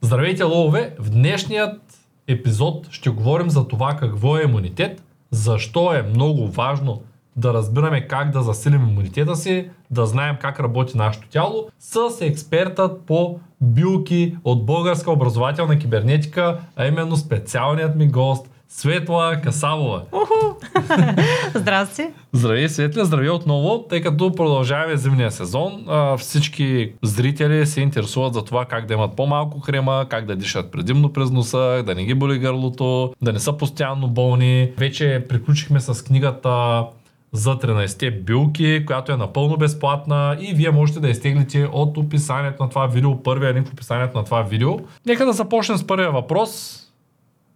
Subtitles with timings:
[0.00, 0.94] Здравейте, лове!
[0.98, 1.80] В днешният
[2.26, 7.02] епизод ще говорим за това какво е имунитет, защо е много важно
[7.36, 13.02] да разбираме как да засилим имунитета си, да знаем как работи нашето тяло, с експертът
[13.06, 20.02] по билки от Българска образователна кибернетика, а именно специалният ми гост Светла Касавова.
[21.54, 22.06] Здрасти!
[22.32, 25.86] Здравей, Светля, здравей отново, тъй като продължаваме зимния сезон.
[26.18, 31.12] Всички зрители се интересуват за това как да имат по-малко крема, как да дишат предимно
[31.12, 34.72] през носа, да не ги боли гърлото, да не са постоянно болни.
[34.78, 36.84] Вече приключихме с книгата
[37.32, 42.68] за 13-те билки, която е напълно безплатна и вие можете да изтеглите от описанието на
[42.68, 44.78] това видео, първия линк в описанието на това видео.
[45.06, 46.80] Нека да започнем с първия въпрос,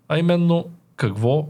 [0.09, 0.65] а именно
[1.02, 1.45] какво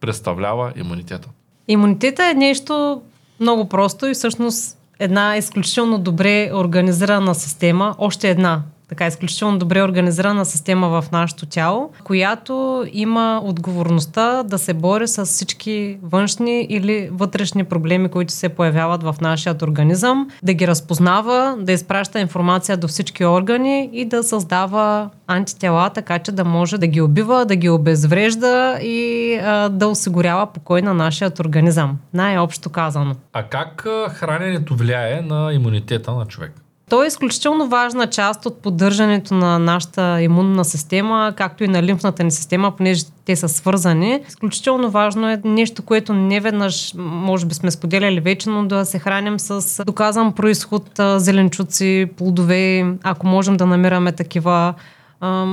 [0.00, 1.28] представлява имунитета.
[1.68, 3.02] Имунитета е нещо
[3.40, 10.44] много просто и всъщност една изключително добре организирана система, още една така изключително добре организирана
[10.44, 17.64] система в нашето тяло, която има отговорността да се бори с всички външни или вътрешни
[17.64, 23.24] проблеми, които се появяват в нашия организъм, да ги разпознава, да изпраща информация до всички
[23.24, 28.78] органи и да създава антитела, така че да може да ги убива, да ги обезврежда
[28.82, 31.98] и а, да осигурява покой на нашия организъм.
[32.14, 33.14] Най-общо казано.
[33.32, 36.52] А как храненето влияе на имунитета на човек?
[36.88, 42.24] То е изключително важна част от поддържането на нашата имунна система, както и на лимфната
[42.24, 44.20] ни система, понеже те са свързани.
[44.28, 48.98] Изключително важно е нещо, което не веднъж, може би сме споделяли вече, но да се
[48.98, 54.74] храним с доказан происход, зеленчуци, плодове, ако можем да намираме такива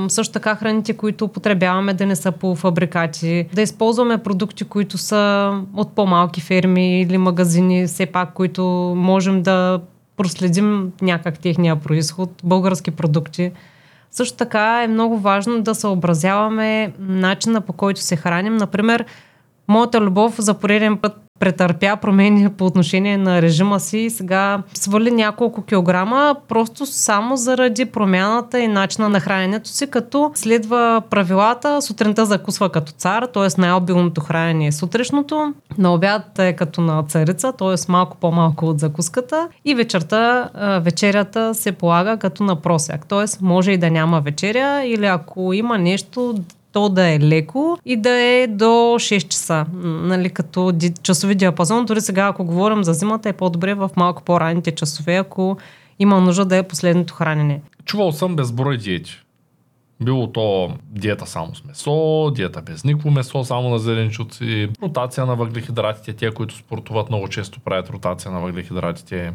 [0.08, 5.52] също така храните, които употребяваме да не са по фабрикати, да използваме продукти, които са
[5.74, 8.64] от по-малки ферми или магазини, все пак, които
[8.96, 9.80] можем да
[10.16, 13.52] проследим някак техния происход, български продукти.
[14.10, 18.56] Също така е много важно да съобразяваме начина по който се храним.
[18.56, 19.04] Например,
[19.68, 25.10] моята любов за пореден път претърпя промени по отношение на режима си и сега свали
[25.10, 32.26] няколко килограма, просто само заради промяната и начина на храненето си, като следва правилата, сутринта
[32.26, 33.60] закусва като цар, т.е.
[33.60, 37.74] най-обилното хранене е сутрешното, на обяд е като на царица, т.е.
[37.88, 40.50] малко по-малко от закуската и вечерта,
[40.82, 43.24] вечерята се полага като на просяк, т.е.
[43.40, 46.34] може и да няма вечеря или ако има нещо,
[46.76, 50.72] то да е леко и да е до 6 часа, нали, като
[51.02, 51.84] часови диапазон.
[51.84, 55.56] Дори сега, ако говорим за зимата, е по-добре в малко по-ранните часове, ако
[55.98, 57.60] има нужда да е последното хранене.
[57.84, 59.12] Чувал съм безброй диети.
[60.04, 65.36] Било то диета само с месо, диета без никакво месо, само на зеленчуци, ротация на
[65.36, 69.32] въглехидратите, те, които спортуват много често правят ротация на въглехидратите,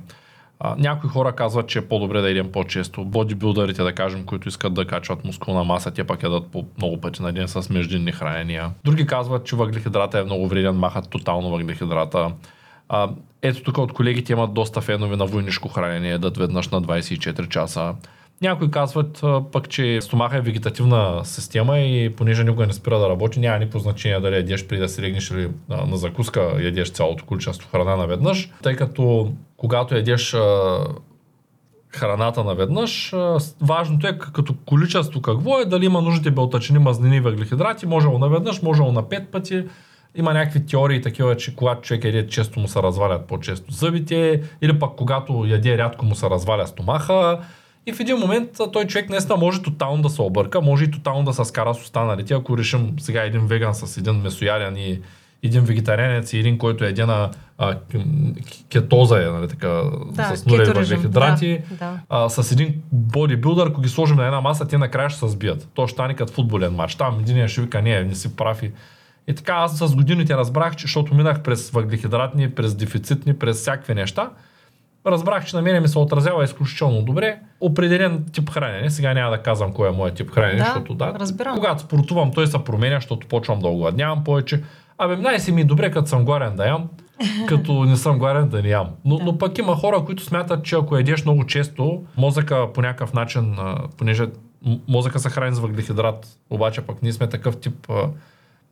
[0.78, 3.06] някои хора казват, че е по-добре да идем по-често.
[3.06, 7.22] Бодибилдерите, да кажем, които искат да качват мускулна маса, те пак ядат по много пъти
[7.22, 8.72] на ден с междинни хранения.
[8.84, 12.32] Други казват, че въглехидрата е много вреден, махат тотално въглехидрата.
[12.90, 13.10] А,
[13.42, 17.96] ето тук от колегите имат доста фенове на войнишко хранение, дадат веднъж на 24 часа.
[18.42, 23.40] Някои казват пък, че стомаха е вегетативна система и понеже никога не спира да работи,
[23.40, 27.70] няма никакво значение дали ядеш преди да си легнеш или на, закуска ядеш цялото количество
[27.72, 30.36] храна наведнъж, тъй като когато ядеш
[31.96, 33.14] храната наведнъж,
[33.62, 38.84] важното е като количество какво е, дали има нужните белтачини, мазнини, въглехидрати, може наведнъж, може
[38.84, 39.64] на пет пъти,
[40.16, 44.80] има някакви теории такива, че когато човек яде често му се развалят по-често зъбите, или
[44.80, 47.40] пък когато яде рядко му се разваля стомаха,
[47.86, 51.24] и в един момент той човек наистина може тотално да се обърка, може и тотално
[51.24, 52.34] да се скара с останалите.
[52.34, 55.00] Ако решим сега един веган с един месояден и
[55.44, 56.94] един вегетарианец и един, който е
[57.58, 57.76] а,
[58.70, 59.82] кетоза, е, нали, така,
[60.12, 62.00] да, с нулеви въглехидрати, да, да.
[62.10, 65.70] А, с един бодибилдър, ако ги сложим на една маса, те накрая ще се сбият.
[65.74, 66.96] То ще стане като футболен матч.
[66.96, 68.72] Там един ще вика, не, не си прав и
[69.28, 73.94] и така аз с годините разбрах, че защото минах през въглехидратни, през дефицитни, през всякакви
[73.94, 74.30] неща,
[75.06, 78.90] разбрах, че на мен ми се отразява изключително добре определен тип хранене.
[78.90, 81.56] Сега няма да казвам кой е моят тип хранене, да, защото да, разбирам.
[81.56, 84.64] когато спортувам, той се променя, защото почвам да огладнявам повече.
[84.98, 86.90] Абе, най-си ми е добре, като съм гладен да ям,
[87.48, 88.90] като не съм гладен да не ям.
[89.06, 89.24] Но, да.
[89.24, 93.56] но пък има хора, които смятат, че ако едеш много често, мозъка по някакъв начин,
[93.98, 94.26] понеже
[94.88, 97.88] мозъка се храни с въглехидрат, обаче пък ние сме такъв тип,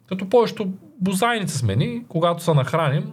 [0.09, 0.67] като повечето
[1.01, 3.11] бозайници сме ни, когато се нахраним,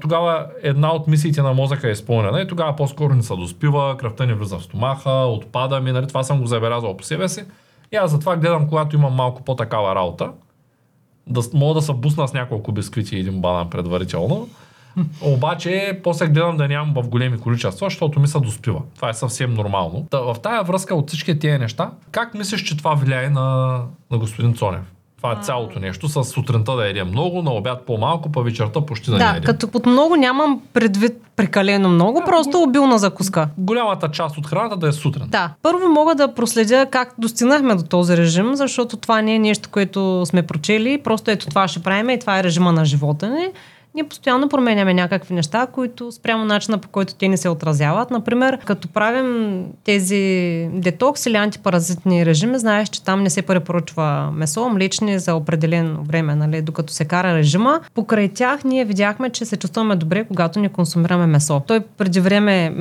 [0.00, 4.26] тогава една от мисиите на мозъка е изпълнена и тогава по-скоро не се доспива, кръвта
[4.26, 7.44] ни влиза в стомаха, отпада ми, нали, това съм го забелязал по себе си.
[7.92, 10.32] И аз затова гледам, когато имам малко по-такава работа,
[11.26, 14.48] да мога да се бусна с няколко бисквити и един банан предварително,
[15.22, 18.82] Обаче, после гледам да нямам в големи количества, защото ми се доспива.
[18.96, 20.06] Това е съвсем нормално.
[20.10, 23.80] Та, в тая връзка от всички тези неща, как мислиш, че това влияе на,
[24.10, 24.92] на господин Цонев?
[25.18, 26.08] Това е цялото нещо.
[26.08, 29.42] С сутринта да едем много, на обяд по-малко, па вечерта почти да, Да, не едем.
[29.44, 33.48] като под много нямам предвид прекалено много, просто обилна закуска.
[33.58, 35.26] Голямата част от храната да е сутрин.
[35.28, 39.68] Да, първо мога да проследя как достигнахме до този режим, защото това не е нещо,
[39.72, 43.48] което сме прочели, просто ето това ще правим и това е режима на живота ни.
[43.94, 48.10] Ние постоянно променяме някакви неща, които спрямо начина по който те ни се отразяват.
[48.10, 54.68] Например, като правим тези детокс или антипаразитни режими, знаеш, че там не се препоръчва месо,
[54.68, 57.80] млечни за определено време, нали, докато се кара режима.
[57.94, 61.62] Покрай тях ние видяхме, че се чувстваме добре, когато не консумираме месо.
[61.66, 62.74] Той преди време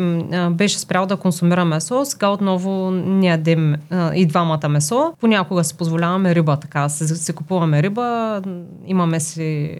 [0.51, 3.75] беше спрял да консумира месо, сега отново не ядем
[4.15, 5.13] и двамата месо.
[5.19, 8.41] Понякога си позволяваме риба, така, си, си купуваме риба,
[8.85, 9.77] имаме си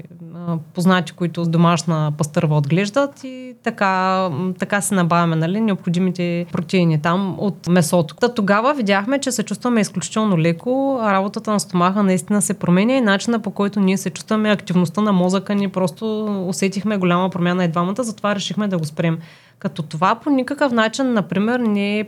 [0.74, 4.30] познати, които с домашна пастърва отглеждат и така,
[4.60, 8.16] така се набавяме нали, необходимите протеини там от месото.
[8.16, 13.02] Та тогава видяхме, че се чувстваме изключително леко, работата на стомаха наистина се променя и
[13.02, 17.68] начина по който ние се чувстваме, активността на мозъка ни, просто усетихме голяма промяна и
[17.68, 19.20] двамата, затова решихме да го спрем.
[19.60, 22.06] Като това по никакъв начин, например, не е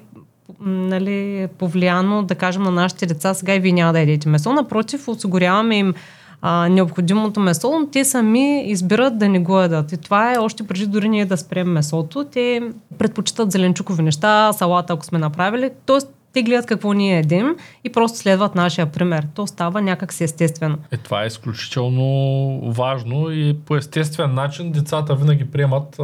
[0.65, 4.53] нали, повлияно, да кажем, на нашите деца, сега и вие няма да ядете месо.
[4.53, 5.93] Напротив, осигуряваме им
[6.41, 9.91] а, необходимото месо, но те сами избират да не го ядат.
[9.91, 12.25] И това е още преди дори ние да спрем месото.
[12.31, 12.61] Те
[12.97, 15.71] предпочитат зеленчукови неща, салата, ако сме направили.
[15.85, 19.27] Тоест, те гледат какво ние едем и просто следват нашия пример.
[19.35, 20.77] То става някак си естествено.
[20.91, 25.99] Е, това е изключително важно и по естествен начин децата винаги приемат.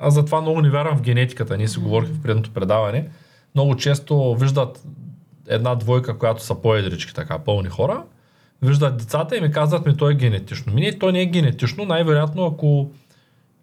[0.00, 1.56] Аз затова много не вярвам в генетиката.
[1.56, 3.08] Ние си говорихме в предното предаване.
[3.54, 4.84] Много често виждат
[5.48, 8.02] една двойка, която са по-едрички, така, пълни хора.
[8.62, 10.72] Виждат децата и ми казват ми, той е генетично.
[10.72, 11.84] Ми не, той не е генетично.
[11.84, 12.90] Най-вероятно, ако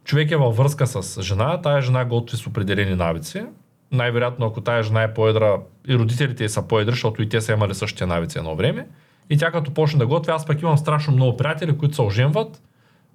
[0.03, 3.43] човек е във връзка с жена, тая жена готви с определени навици.
[3.91, 5.57] Най-вероятно, ако тая жена е по-едра,
[5.87, 8.87] и родителите са по-едри, защото и те са имали същите навици едно време.
[9.29, 12.61] И тя като почне да готви, аз пък имам страшно много приятели, които се оженват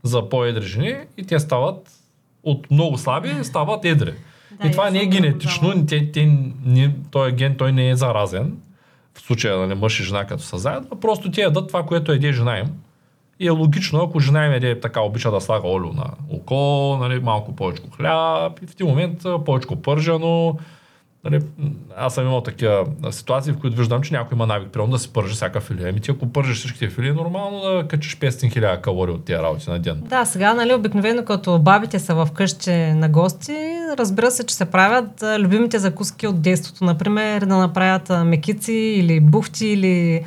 [0.02, 1.90] за по-едри жени и те стават
[2.42, 4.14] от много слаби, стават едри.
[4.60, 6.26] Да, и това не е генетично, те, те,
[6.64, 8.56] не, този ген той не е заразен.
[9.18, 12.32] В случая нали, мъж и жена като са заедно, просто те ядат това, което еде
[12.32, 12.66] жена им.
[13.40, 17.20] И е логично, ако жена им еде така обича да слага олио на око, нали,
[17.20, 20.58] малко повече хляб и в един момент повече пържено.
[21.30, 21.42] Нали,
[21.96, 25.12] аз съм имал такива ситуации, в които виждам, че някой има навик, примерно да се
[25.12, 25.88] пържи всяка филия.
[25.88, 29.42] Ами ти ако пържиш всичките филии, е нормално да качиш 500 000 калории от тия
[29.42, 30.02] работи на ден.
[30.08, 33.56] Да, сега, нали, обикновено като бабите са в къщи на гости,
[33.98, 36.84] разбира се, че се правят любимите закуски от детството.
[36.84, 40.24] Например, да направят мекици или бухти или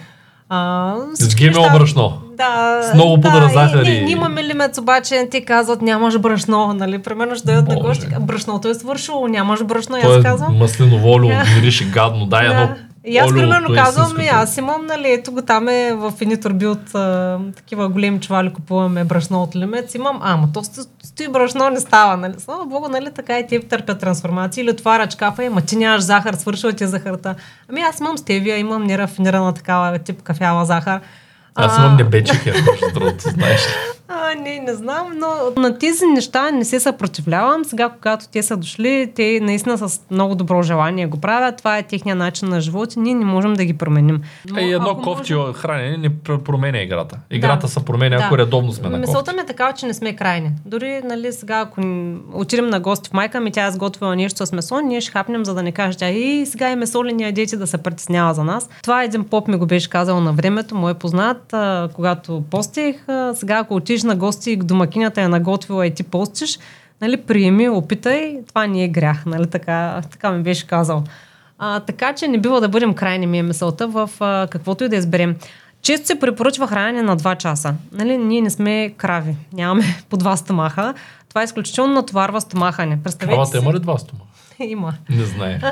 [0.49, 1.69] а, С неща.
[1.73, 2.21] брашно.
[2.41, 6.73] Да, С много пудра да, и, и- ние, имаме лимец, обаче те казват нямаш брашно,
[6.73, 6.97] нали?
[6.99, 8.07] Примерно ще дойдат на гости.
[8.19, 10.57] Брашното е свършило, нямаш брашно, и То аз е казвам.
[10.57, 12.69] маслиново олио, мирише гадно, дай едно.
[13.05, 16.13] И аз олио примерно от казвам, и аз имам, нали, ето го там е в
[16.21, 20.87] едни турби от а, такива големи чували, купуваме брашно от лимец, имам, ама то сто-
[21.03, 22.33] стои брашно, не става, нали?
[22.37, 26.33] Слава Богу, нали, така и те търпят трансформации, или отваряш кафа, ама ти нямаш захар,
[26.33, 27.35] свършила ти е захарта.
[27.69, 30.99] Ами аз имам стевия, имам нерафинирана такава тип кафява захар.
[31.55, 33.61] Аз имам небечик, е, между другото, знаеш.
[34.13, 35.27] А, не, не знам, но
[35.57, 37.65] на тези неща не се съпротивлявам.
[37.65, 41.57] Сега, когато те са дошли, те наистина с много добро желание го правят.
[41.57, 44.21] Това е техния начин на живот и ние не можем да ги променим.
[44.49, 47.17] Но Е, едно кофти можем- хранене не пр- променя играта.
[47.31, 47.67] Играта Да.
[47.69, 48.41] се променя, ако Да.
[48.41, 50.51] редовно сме на Мисълта ми е такава, че не сме крайни.
[50.65, 51.81] Дори, нали, сега, ако
[52.33, 55.45] отидем на гости в майка ми, тя е сготвила нещо с месо, ние ще хапнем,
[55.45, 58.33] за да не каже тя, и сега е месо ли ни ядете да се притеснява
[58.33, 58.69] за нас.
[58.83, 62.95] Това един поп ми го беше казал на времето, мой познат, а, когато постих.
[63.33, 66.59] Сега, ако отидеш на гости и домакинята е наготвила и ти постиш,
[67.01, 71.03] нали, приеми, опитай, това не е грях, нали, така, така ми беше казал.
[71.59, 74.89] А, така че не бива да бъдем крайни ми е мисълта в а, каквото и
[74.89, 75.35] да изберем.
[75.81, 77.75] Често се препоръчва хранене на 2 часа.
[77.91, 80.93] Нали, ние не сме крави, нямаме по два стомаха.
[81.29, 82.97] Това е изключително натоварва стомаха ни.
[83.03, 83.63] Представете Кравата си...
[83.63, 84.21] има ли два стома?
[84.59, 84.93] Има.
[85.09, 85.59] Не знае.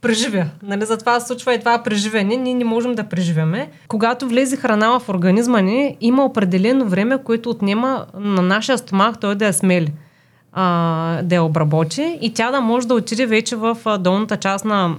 [0.00, 0.46] Преживя.
[0.62, 2.36] Нали, затова се случва и това преживяне.
[2.36, 3.70] Ние не можем да преживяме.
[3.88, 9.34] Когато влезе храна в организма ни, има определено време, което отнема на нашия стомах той
[9.34, 9.92] да я смели
[10.52, 14.96] а, да я обработи и тя да може да отиде вече в долната част на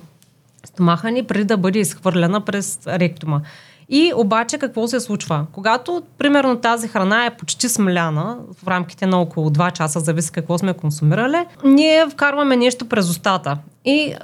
[0.65, 3.41] стомаха ни, преди да бъде изхвърлена през ректума.
[3.89, 5.45] И обаче какво се случва?
[5.51, 10.57] Когато, примерно, тази храна е почти смляна, в рамките на около 2 часа, зависи какво
[10.57, 13.57] сме консумирали, ние вкарваме нещо през устата.
[13.85, 14.15] И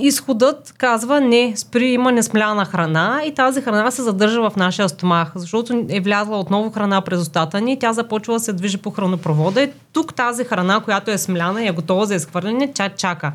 [0.00, 5.32] изходът казва не, спри, има несмляна храна и тази храна се задържа в нашия стомах,
[5.34, 9.62] защото е влязла отново храна през устата ни тя започва да се движи по хранопровода
[9.62, 13.32] и тук тази храна, която е смляна и е готова за изхвърляне, тя чака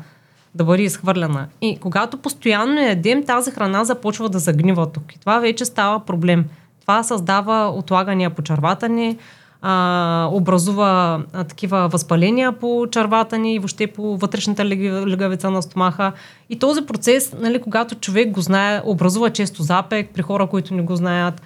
[0.54, 1.46] да бъде изхвърлена.
[1.60, 5.14] И когато постоянно ядем, тази храна започва да загнива тук.
[5.14, 6.44] И това вече става проблем.
[6.80, 9.16] Това създава отлагания по червата ни,
[9.62, 16.12] а, образува а, такива възпаления по червата ни и въобще по вътрешната легавица на стомаха.
[16.50, 20.82] И този процес, нали, когато човек го знае, образува често запек при хора, които не
[20.82, 21.42] го знаят.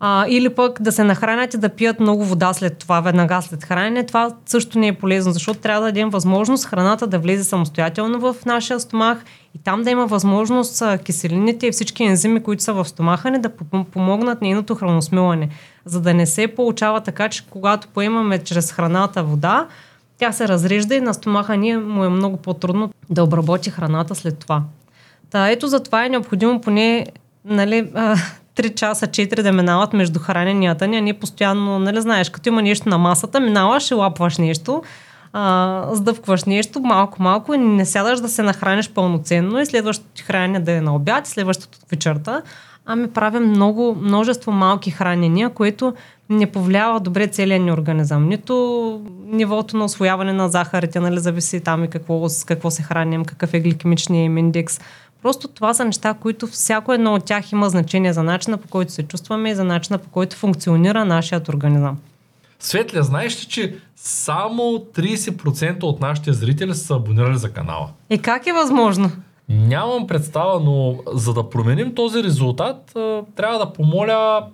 [0.00, 3.64] А, или пък да се нахранят и да пият много вода след това, веднага след
[3.64, 8.20] хранене, това също не е полезно, защото трябва да дадем възможност храната да влезе самостоятелно
[8.20, 12.84] в нашия стомах и там да има възможност киселините и всички ензими, които са в
[12.84, 13.50] стомаха ни, да
[13.92, 15.48] помогнат нейното храносмилане.
[15.84, 19.66] За да не се получава така, че когато поемаме чрез храната вода,
[20.18, 24.38] тя се разрежда и на стомаха ни му е много по-трудно да обработи храната след
[24.38, 24.62] това.
[25.30, 27.06] Та ето за това е необходимо поне
[27.44, 27.90] нали,
[28.56, 32.62] 3 часа, 4 да минават между храненията ни, а не постоянно, нали знаеш, като има
[32.62, 34.82] нещо на масата, минаваш и лапваш нещо,
[35.32, 40.60] а, сдъвкваш нещо малко-малко и не сядаш да се нахраниш пълноценно и следващото ти хранене
[40.60, 42.42] да е на обяд, следващото вечерта,
[42.86, 45.94] ами правим много, множество малки хранения, което
[46.30, 48.28] не повлиява добре целия ни организъм.
[48.28, 53.24] Нито нивото на освояване на захарите, нали, зависи там и какво, с какво се храним,
[53.24, 54.80] какъв е гликемичният им индекс,
[55.24, 58.92] Просто това са неща, които всяко едно от тях има значение за начина по който
[58.92, 61.98] се чувстваме и за начина по който функционира нашият организъм.
[62.60, 67.88] Светля, знаеш ли, че само 30% от нашите зрители са абонирали за канала?
[68.10, 69.10] И как е възможно?
[69.48, 72.92] Нямам представа, но за да променим този резултат,
[73.36, 74.48] трябва да помоля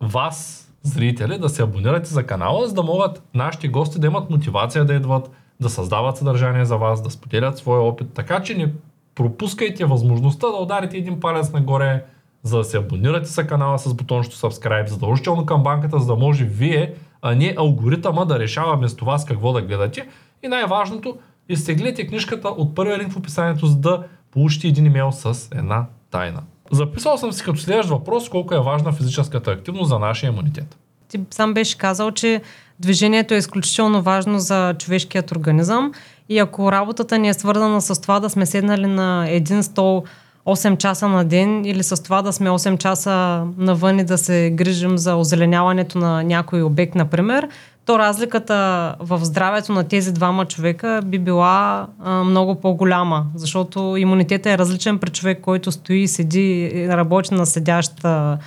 [0.00, 4.84] вас, зрители, да се абонирате за канала, за да могат нашите гости да имат мотивация
[4.84, 5.30] да идват,
[5.60, 8.06] да създават съдържание за вас, да споделят своя опит.
[8.14, 8.72] Така че не
[9.14, 12.04] пропускайте възможността да ударите един палец нагоре,
[12.42, 16.44] за да се абонирате за канала с бутончето subscribe, задължително към банката, за да може
[16.44, 20.08] вие, а не алгоритъма да решава вместо вас какво да гледате.
[20.42, 21.18] И най-важното,
[21.48, 26.42] изтеглете книжката от първия линк в описанието, за да получите един имейл с една тайна.
[26.70, 30.76] Записал съм си като следващ въпрос колко е важна физическата активност за нашия имунитет.
[31.08, 32.42] Ти сам беше казал, че
[32.80, 35.92] движението е изключително важно за човешкият организъм
[36.28, 40.04] и ако работата ни е свързана с това да сме седнали на един стол
[40.46, 44.50] 8 часа на ден или с това да сме 8 часа навън и да се
[44.54, 47.48] грижим за озеленяването на някой обект, например,
[47.88, 54.46] то разликата в здравето на тези двама човека би била а, много по-голяма, защото имунитетът
[54.46, 58.38] е различен при човек, който стои, седи и работи на седяща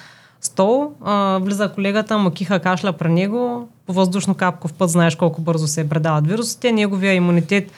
[0.42, 5.42] стол, а, влиза колегата, му киха кашля при него, по въздушно капков път знаеш колко
[5.42, 7.72] бързо се предават вирусите, неговия имунитет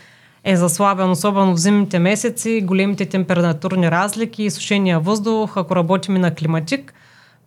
[0.44, 6.36] е заслабен, особено в зимните месеци, големите температурни разлики, сушения въздух, ако работим и на
[6.36, 6.94] климатик–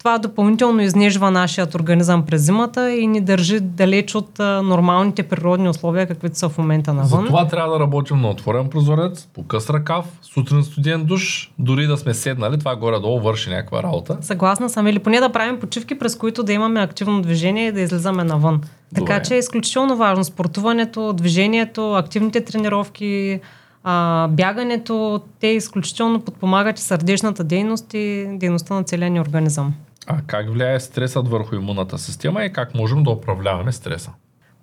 [0.06, 5.68] това допълнително изнежва нашият организъм през зимата и ни държи далеч от а, нормалните природни
[5.68, 7.20] условия, каквито са в момента навън.
[7.20, 11.96] Затова трябва да работим на отворен прозорец, по къс ръкав, сутрин студен душ, дори да
[11.96, 14.18] сме седнали, това горе-долу върши някаква работа.
[14.20, 14.86] Съгласна съм.
[14.86, 18.54] Или поне да правим почивки, през които да имаме активно движение и да излизаме навън.
[18.54, 18.70] Добре.
[18.94, 23.40] Така че е изключително важно спортуването, движението, активните тренировки,
[23.84, 29.74] а, бягането, те изключително подпомагат и сърдечната дейност и дейността на целия ни организъм.
[30.06, 34.10] А как влияе стресът върху имунната система и как можем да управляваме стреса?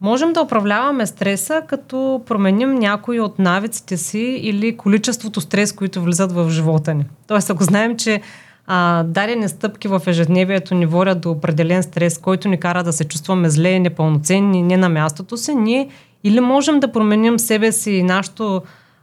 [0.01, 6.31] Можем да управляваме стреса, като променим някои от навиците си или количеството стрес, които влизат
[6.31, 7.05] в живота ни.
[7.27, 8.21] Тоест, ако знаем, че
[8.67, 13.07] а, дадени стъпки в ежедневието ни водят до определен стрес, който ни кара да се
[13.07, 15.89] чувстваме зле, непълноценни, не на мястото си, ние
[16.23, 18.61] или можем да променим себе си и нашето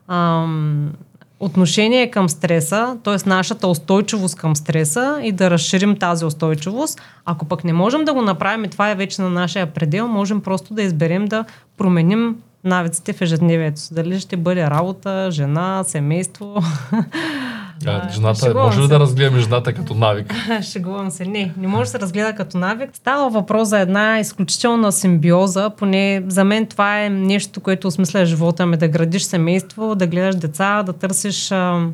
[0.09, 0.93] ам,
[1.41, 3.29] отношение към стреса, т.е.
[3.29, 7.01] нашата устойчивост към стреса и да разширим тази устойчивост.
[7.25, 10.41] Ако пък не можем да го направим и това е вече на нашия предел, можем
[10.41, 11.45] просто да изберем да
[11.77, 13.81] променим навиците в ежедневието.
[13.91, 16.57] Дали ще бъде работа, жена, семейство.
[17.87, 20.35] А, жената, може ли да разгледаме жената като навик?
[20.63, 21.25] Шегувам се.
[21.25, 22.91] Не, не може да се разгледа като навик.
[22.93, 25.71] Става въпрос за една изключителна симбиоза.
[25.71, 28.77] Поне за мен това е нещо, което осмисля живота ми.
[28.77, 31.87] Да градиш семейство, да гледаш деца, да търсиш а,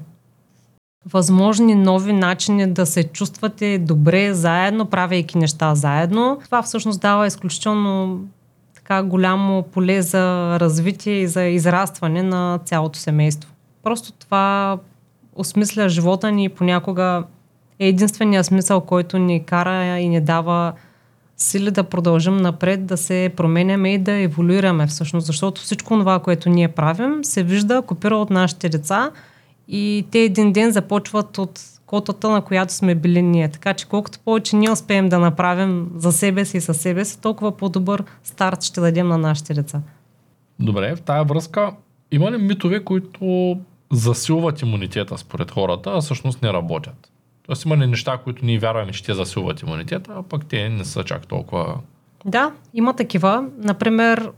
[1.12, 6.38] възможни нови начини да се чувствате добре заедно, правейки неща заедно.
[6.44, 8.20] Това всъщност дава изключително
[8.74, 13.50] така голямо поле за развитие и за израстване на цялото семейство.
[13.82, 14.78] Просто това
[15.36, 17.24] осмисля живота ни и понякога
[17.78, 20.72] е единствения смисъл, който ни кара и ни дава
[21.36, 26.48] сили да продължим напред, да се променяме и да еволюираме всъщност, защото всичко това, което
[26.48, 29.10] ние правим, се вижда, копира от нашите деца
[29.68, 33.48] и те един ден започват от котата, на която сме били ние.
[33.48, 37.20] Така че колкото повече ние успеем да направим за себе си и със себе си,
[37.20, 39.80] толкова по-добър старт ще дадем на нашите деца.
[40.60, 41.70] Добре, в тая връзка
[42.12, 43.56] има ли митове, които
[43.92, 47.10] засилват имунитета според хората, а всъщност не работят?
[47.46, 50.84] Тоест има ли неща, които ние вярваме, че те засилват имунитета, а пък те не
[50.84, 51.74] са чак толкова...
[52.24, 53.44] Да, има такива.
[53.58, 54.30] Например,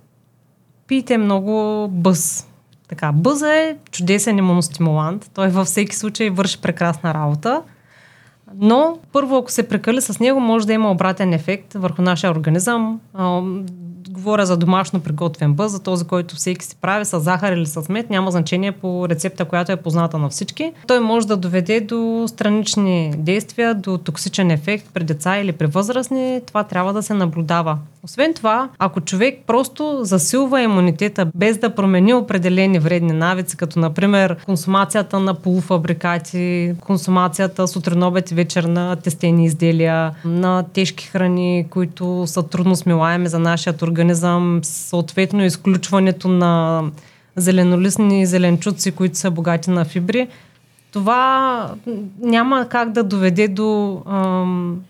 [0.86, 2.48] пийте много бъз.
[2.88, 5.30] Така, бъза е чудесен имуностимулант.
[5.34, 7.62] Той във всеки случай върши прекрасна работа.
[8.56, 13.00] Но първо, ако се прекали с него, може да има обратен ефект върху нашия организъм.
[14.10, 17.88] Говоря за домашно приготвен бъз, за този, който всеки си прави с захар или с
[17.88, 20.72] мед, няма значение по рецепта, която е позната на всички.
[20.86, 26.40] Той може да доведе до странични действия, до токсичен ефект при деца или при възрастни.
[26.46, 27.78] Това трябва да се наблюдава.
[28.08, 34.36] Освен това, ако човек просто засилва имунитета без да промени определени вредни навици, като например
[34.44, 42.26] консумацията на полуфабрикати, консумацията сутрин, обед и вечер на тестени изделия, на тежки храни, които
[42.26, 46.82] са трудно смилаеми за нашия организъм, съответно изключването на
[47.36, 50.28] зеленолистни зеленчуци, които са богати на фибри,
[50.92, 51.74] това
[52.20, 54.80] няма как да доведе до ам,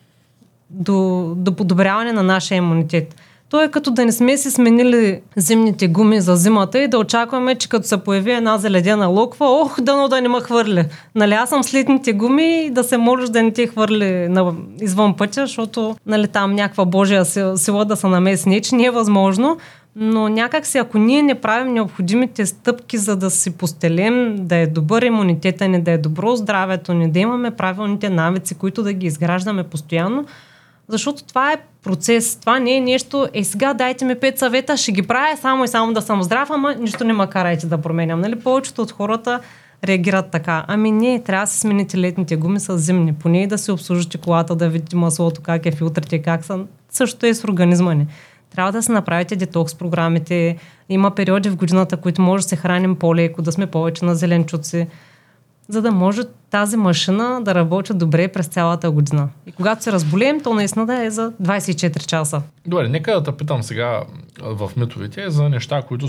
[0.71, 3.15] до, до подобряване на нашия имунитет.
[3.51, 7.55] То е като да не сме си сменили зимните гуми за зимата и да очакваме,
[7.55, 10.85] че като се появи една заледена локва, ох, дано да не ме хвърли.
[11.15, 14.55] Нали, аз съм с летните гуми и да се молиш да не те хвърли на,
[14.81, 17.25] извън пътя, защото нали, там някаква божия
[17.57, 18.49] сила да се намеси.
[18.49, 19.59] Не, че не е възможно,
[19.97, 24.67] но някак си, ако ние не правим необходимите стъпки, за да си постелем, да е
[24.67, 29.07] добър имунитета ни, да е добро здравето ни, да имаме правилните навици, които да ги
[29.07, 30.25] изграждаме постоянно,
[30.89, 32.37] защото това е процес.
[32.37, 35.69] Това не е нещо, е сега дайте ми пет съвета, ще ги правя само и
[35.69, 38.21] само да съм здрав, ама нищо не ма карайте да променям.
[38.21, 38.41] Нали?
[38.41, 39.41] Повечето от хората
[39.85, 40.65] реагират така.
[40.69, 43.15] Ами не, трябва да се смените летните гуми с зимни.
[43.15, 46.59] Поне да си обслужите колата, да видите маслото, как е, филтрите, как са.
[46.91, 48.07] Също е с организма ни.
[48.51, 50.57] Трябва да се направите детокс програмите.
[50.89, 54.87] Има периоди в годината, които може да се храним по-леко, да сме повече на зеленчуци
[55.69, 59.29] за да може тази машина да работи добре през цялата година.
[59.47, 62.43] И когато се разболеем, то наистина да е за 24 часа.
[62.67, 64.03] Добре, нека да те питам сега
[64.43, 66.09] в митовите за неща, които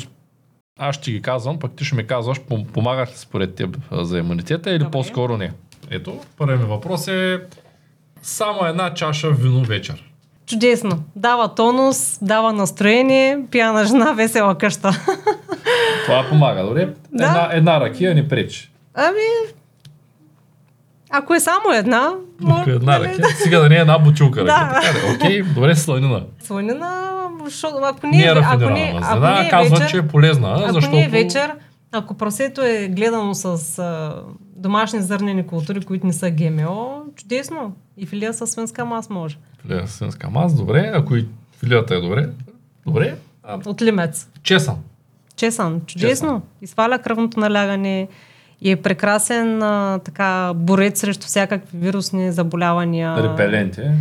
[0.80, 2.42] аз ще ги казвам, пък ти ще ми казваш,
[2.74, 4.92] помагат ли според теб за имунитета или Добре.
[4.92, 5.52] по-скоро не.
[5.90, 7.40] Ето, първият ми въпрос е
[8.22, 10.04] само една чаша вино вечер.
[10.46, 11.04] Чудесно.
[11.16, 14.92] Дава тонус, дава настроение, пияна жена, весела къща.
[16.06, 16.94] Това помага, добре?
[17.14, 17.26] Да.
[17.26, 18.70] Една, една ракия ни пречи.
[19.02, 19.54] Ами,
[21.10, 22.12] ако е само една...
[22.48, 23.28] Ако е една ръка.
[23.44, 24.82] Сега да не е една бутилка ръка.
[24.82, 25.16] Да.
[25.16, 26.24] Окей, добре, сланина.
[26.44, 27.10] Сланина,
[27.46, 30.56] защото ако не, не е ако не, ако не е казва, че е полезна.
[30.58, 30.96] Ако защото...
[30.96, 31.52] не е вечер,
[31.92, 34.22] ако прасето е гледано с а,
[34.56, 37.76] домашни зърнени култури, които не са ГМО, чудесно.
[37.98, 39.38] И филия с свинска мас може.
[39.62, 40.92] Филия с свинска мас, добре.
[40.96, 41.28] Ако и
[41.60, 42.30] филията е добре,
[42.86, 43.16] добре.
[43.44, 43.60] А...
[43.66, 44.28] От лимец.
[44.44, 44.76] Чесан.
[45.36, 46.28] Чесан, чудесно.
[46.28, 46.42] Чесан.
[46.62, 48.08] И сваля кръвното налягане
[48.62, 53.24] и е прекрасен а, така борец срещу всякакви вирусни заболявания.
[53.24, 53.94] Репелент е.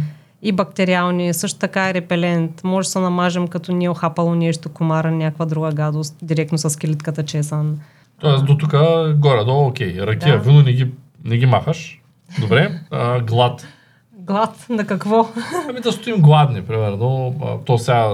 [0.42, 2.64] И бактериални, също така е репелент.
[2.64, 6.79] Може да се намажем като ни е охапало нещо, комара, някаква друга гадост, директно с
[6.79, 7.81] килитката чесан.
[8.21, 8.71] Тоест до тук
[9.16, 9.97] горе-долу окей.
[10.01, 10.42] Ракия, да.
[10.42, 10.90] вино не ги,
[11.25, 12.01] не ги махаш.
[12.40, 12.81] Добре.
[12.90, 13.66] А, глад.
[14.12, 15.29] Глад на какво?
[15.68, 17.35] Ами да стоим гладни, примерно.
[17.66, 18.11] То сега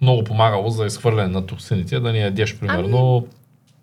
[0.00, 3.16] много помагало за изхвърляне на токсините, да ни ядеш, примерно.
[3.16, 3.26] Ами,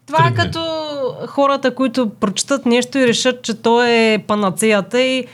[0.05, 0.78] това е като
[1.27, 5.25] хората, които прочитат нещо и решат, че то е панацеята и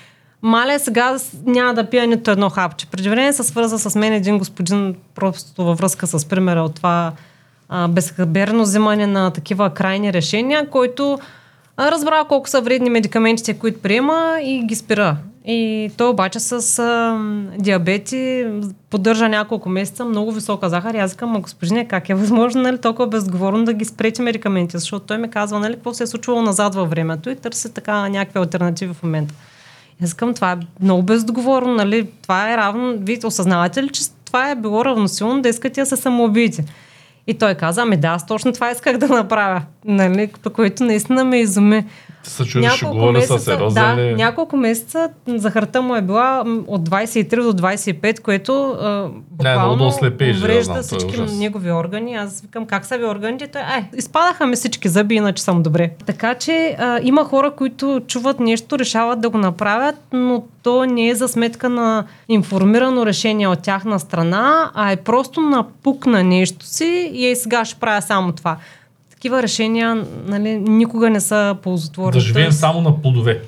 [0.41, 2.85] Маля, сега няма да пия нито едно хапче.
[2.85, 7.11] Преди време се свърза с мен един господин просто във връзка с примера от това
[7.69, 11.19] а, безхаберно взимане на такива крайни решения, който
[11.79, 15.17] разбра колко са вредни медикаментите, които приема и ги спира.
[15.47, 17.19] И той обаче с а,
[17.57, 18.45] диабети
[18.89, 20.93] поддържа няколко месеца много висока захар.
[20.93, 24.77] И аз казвам, господине, как е възможно нали, толкова безговорно да ги спрете медикаменти?
[24.77, 28.09] Защото той ми казва, нали, какво се е случвало назад във времето и търси така
[28.09, 29.33] някакви альтернативи в момента.
[30.01, 32.07] И аз казвам, това е много бездоговорно, нали?
[32.21, 32.97] Това е равно.
[32.99, 36.65] Вие осъзнавате ли, че това е било равносилно да искате да се самоубиете?
[37.27, 41.39] И той каза, ами да, аз точно това исках да направя, нали, което наистина ме
[41.39, 41.85] изуми.
[42.25, 44.15] Ти се чудиш, ще говоря са сериозен Да, ли?
[44.15, 50.73] няколко месеца захарта му е била от 23 до 25, което а, буквално не, врежда
[50.73, 52.15] да, всички е негови органи.
[52.15, 53.47] Аз викам, как са ви органите?
[53.47, 55.91] Той, ай, изпадаха ми всички зъби, иначе съм добре.
[56.05, 61.09] Така че а, има хора, които чуват нещо, решават да го направят, но то не
[61.09, 66.65] е за сметка на информирано решение от тяхна страна, а е просто напук на нещо
[66.65, 68.57] си и е сега ще правя само това.
[69.15, 72.11] Такива решения нали, никога не са ползотворни.
[72.11, 73.41] Да живеем само на плодове.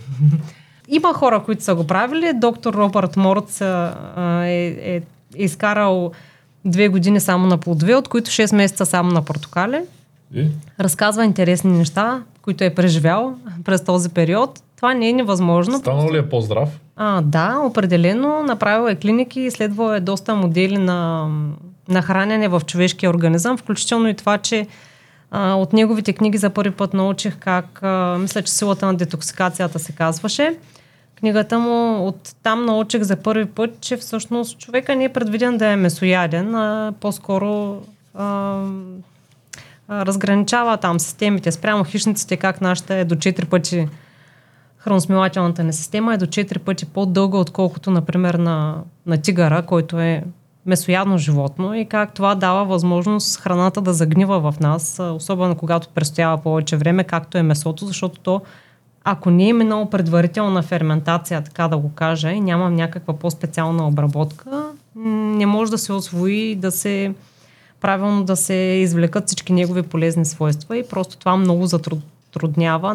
[0.88, 2.32] Има хора, които са го правили.
[2.36, 3.94] Доктор Робърт Морц е,
[4.48, 5.02] е, е
[5.36, 6.12] изкарал
[6.66, 9.82] две години само на плодове, от които 6 месеца само на портокали.
[10.36, 10.48] И?
[10.80, 14.60] Разказва интересни неща, които е преживял през този период.
[14.76, 15.78] Това не е невъзможно.
[15.78, 16.70] Станал ли е по-здрав?
[16.96, 18.44] А, да, определено.
[18.44, 21.30] Направил е клиники, изследвал е доста модели на,
[21.90, 24.68] на хранене в човешкия организъм, включително и това, че
[25.32, 29.80] а, от неговите книги за първи път научих как, а, мисля, че силата на детоксикацията
[29.80, 30.58] се казваше.
[31.20, 35.68] Книгата му, от там научих за първи път, че всъщност човека не е предвиден да
[35.68, 37.82] е месояден, а по-скоро
[38.14, 38.64] а,
[39.88, 43.88] а, разграничава там системите спрямо хищниците, как нашата е до 4 пъти
[44.78, 50.24] храносмилателната ни система е до 4 пъти по-дълга, отколкото, например, на, на тигъра, който е
[50.68, 56.38] месоядно животно и как това дава възможност храната да загнива в нас, особено когато престоява
[56.38, 58.42] повече време, както е месото, защото то,
[59.04, 64.70] ако не е минало предварителна ферментация, така да го кажа, и нямам някаква по-специална обработка,
[64.96, 67.14] не може да се освои да се
[67.82, 72.17] правилно да се извлекат всички негови полезни свойства и просто това много затруднява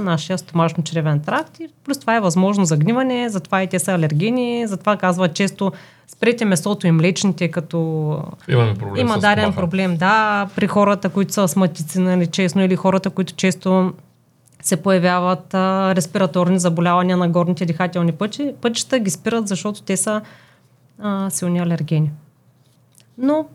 [0.01, 4.97] нашия стомашно-чревен тракт и плюс това е възможно загниване, затова и те са алергени, затова
[4.97, 5.73] казват често
[6.09, 9.61] спрете месото и млечните, като Имаме проблем има даден стомаха.
[9.61, 9.97] проблем.
[9.97, 13.93] Да, при хората, които са астматици, нали, честно, или хората, които често
[14.63, 20.21] се появяват а, респираторни заболявания на горните дихателни пъти, пътища ги спират, защото те са
[20.99, 22.11] а, силни алергени.
[23.19, 23.47] Но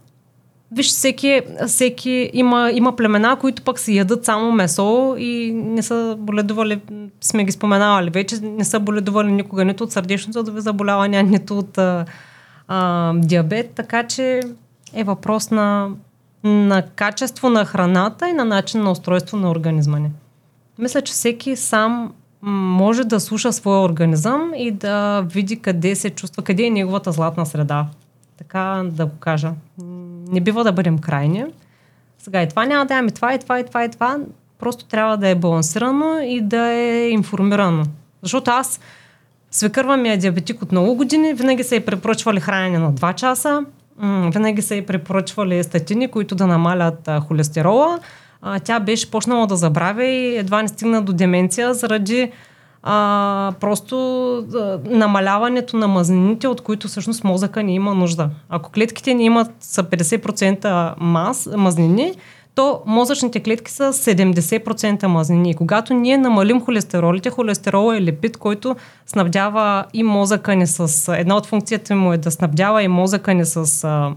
[0.71, 6.15] Виж, всеки, всеки има, има племена, които пък си ядат само месо и не са
[6.19, 6.81] боледували,
[7.21, 11.77] сме ги споменавали вече, не са боледували никога нито от сърдечни съдови заболявания, нито от
[11.77, 12.05] а,
[12.67, 14.41] а, диабет, така че
[14.93, 15.89] е въпрос на,
[16.43, 20.09] на качество на храната и на начин на устройство на организма ни.
[20.79, 26.43] Мисля, че всеки сам може да слуша своя организъм и да види къде се чувства,
[26.43, 27.87] къде е неговата златна среда.
[28.37, 29.51] Така да го кажа.
[30.27, 31.45] Не бива да бъдем крайни.
[32.19, 34.17] Сега и това няма да имаме това, и това, и това, и това.
[34.59, 37.83] Просто трябва да е балансирано и да е информирано.
[38.21, 38.79] Защото аз
[39.51, 43.65] свекърва ми е диабетик от много години, винаги са и препоръчвали хранене на 2 часа,
[44.33, 47.99] винаги са и препоръчвали статини, които да намалят холестерола.
[48.63, 52.31] Тя беше почнала да забравя и едва не стигна до деменция заради
[52.83, 53.97] а, просто
[54.37, 58.29] а, намаляването на мазнините, от които всъщност мозъка не има нужда.
[58.49, 62.13] Ако клетките ни имат са 50% маз, мазнини,
[62.55, 65.49] то мозъчните клетки са 70% мазнини.
[65.49, 71.13] И когато ние намалим холестеролите, холестерол е липид, който снабдява и мозъка ни с...
[71.17, 74.11] Една от функцията му е да снабдява и мозъка ни с а,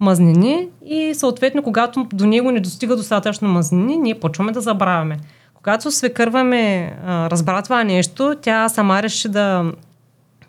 [0.00, 5.18] мазнини и съответно, когато до него не достига достатъчно мазнини, ние почваме да забравяме.
[5.66, 9.72] Когато свекърваме а, разбра това нещо, тя сама реши да,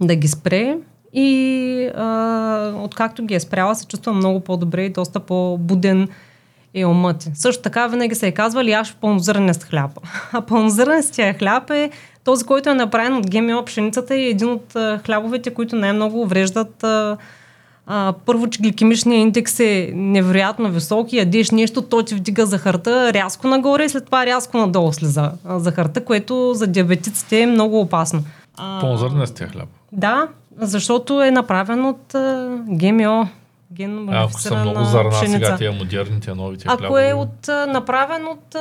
[0.01, 0.77] да ги спре
[1.13, 6.07] и а, откакто ги е спряла, се чувства много по-добре и доста по-буден
[6.73, 7.29] е умът.
[7.33, 9.91] Също така винаги са е казвали, яш пълнозърнест хляб.
[10.33, 11.89] А пълнозърнестия хляб е
[12.23, 16.83] този, който е направен от ГМО пшеницата и един от а, хлябовете, които най-много увреждат
[16.83, 17.17] а,
[17.87, 23.13] а, първо, че гликемичният индекс е невероятно висок и ядеш нещо, то ти вдига захарта
[23.13, 28.23] рязко нагоре и след това рязко надолу слиза захарта, което за диабетиците е много опасно.
[28.57, 29.69] А, Пълнозърнестия хляб.
[29.91, 30.27] да,
[30.61, 33.27] защото е направен от а, ГМО.
[33.71, 37.09] Ген А, ако са много зърна сега, тия модерните, новите ако хлябове.
[37.09, 38.55] е от, направен от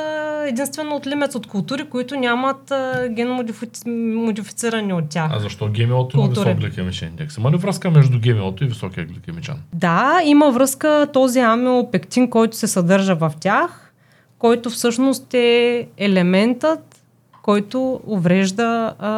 [0.47, 5.31] единствено от лимец от култури, които нямат а, генмодифицирани от тях.
[5.33, 7.37] А защо ГМО-то има висок гликемичен индекс?
[7.37, 9.55] Има ли връзка между ГМО-то и високия гликемичен?
[9.73, 13.93] Да, има връзка този амилопектин, който се съдържа в тях,
[14.39, 17.01] който всъщност е елементът,
[17.41, 19.09] който уврежда а,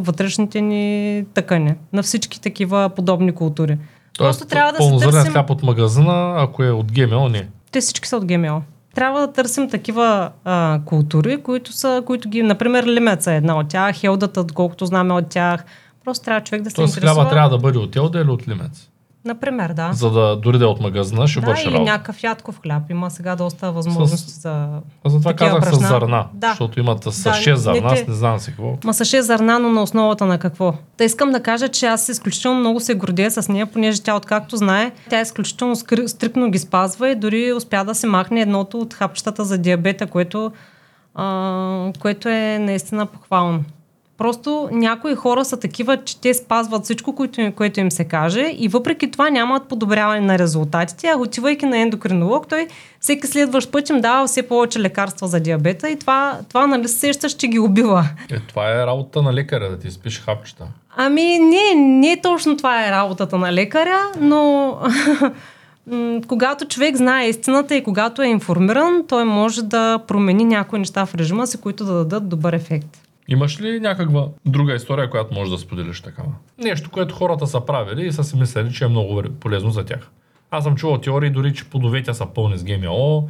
[0.00, 3.78] вътрешните ни тъкани на всички такива подобни култури.
[4.18, 5.32] Просто трябва да се търсим...
[5.32, 7.48] хляб от магазина, ако е от ГМО, не.
[7.72, 8.62] Те всички са от ГМО.
[8.94, 13.68] Трябва да търсим такива а, култури, които са, които ги, например, лимеца е една от
[13.68, 15.64] тях, хелдата, колкото знаме от тях.
[16.04, 17.14] Просто трябва човек да се Тоест интересува.
[17.14, 18.88] хляба трябва да бъде от елда или от лимец.
[19.26, 19.90] Например, да.
[19.92, 21.82] За да дори да е от магазина, ще да, върши работа.
[21.82, 22.90] някакъв ядков хляб.
[22.90, 24.68] Има сега доста възможности за...
[25.04, 25.88] А затова казах с брашна.
[25.88, 26.48] зърна, Да.
[26.48, 28.76] защото имат с Да, 6 зърна, не аз не знам си какво.
[28.84, 30.74] Ма са 6 зърна, но на основата на какво?
[30.96, 34.56] Та искам да кажа, че аз изключително много се гордея с нея, понеже тя, откакто
[34.56, 38.94] знае, тя изключително скри- стрикно ги спазва и дори успя да се махне едното от
[38.94, 40.52] хапчетата за диабета, което,
[41.14, 41.24] а,
[42.00, 43.64] което е наистина похвално.
[44.18, 48.54] Просто някои хора са такива, че те спазват всичко, което им, което им се каже
[48.58, 52.68] и въпреки това нямат подобряване на резултатите, а отивайки на ендокринолог, той
[53.00, 57.32] всеки следващ път им дава все повече лекарства за диабета и това, това нали сещаш,
[57.32, 58.08] че ги убива.
[58.30, 60.66] Е, това е работа на лекаря, да ти спиш хапчета.
[60.96, 64.76] Ами не, не точно това е работата на лекаря, но
[66.28, 71.14] когато човек знае истината и когато е информиран, той може да промени някои неща в
[71.14, 73.05] режима си, които да дадат добър ефект.
[73.28, 76.32] Имаш ли някаква друга история, която можеш да споделиш такава?
[76.58, 80.10] Нещо, което хората са правили и са си мислили, че е много полезно за тях.
[80.50, 83.28] Аз съм чувал теории, дори че плодовете са пълни с ГМО.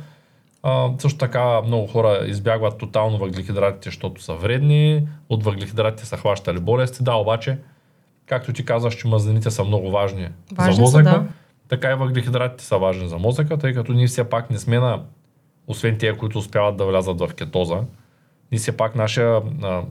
[0.62, 5.08] А, също така много хора избягват тотално въглехидратите, защото са вредни.
[5.28, 7.02] От въглехидратите са хващали болести.
[7.02, 7.58] Да, обаче,
[8.26, 11.26] както ти казваш, че мазнините са много важни, важни за мозъка, са, да.
[11.68, 15.02] така и въглехидратите са важни за мозъка, тъй като ние все пак не сме на,
[15.66, 17.80] освен тия, които успяват да влязат в кетоза,
[18.52, 19.82] и все пак нашия а,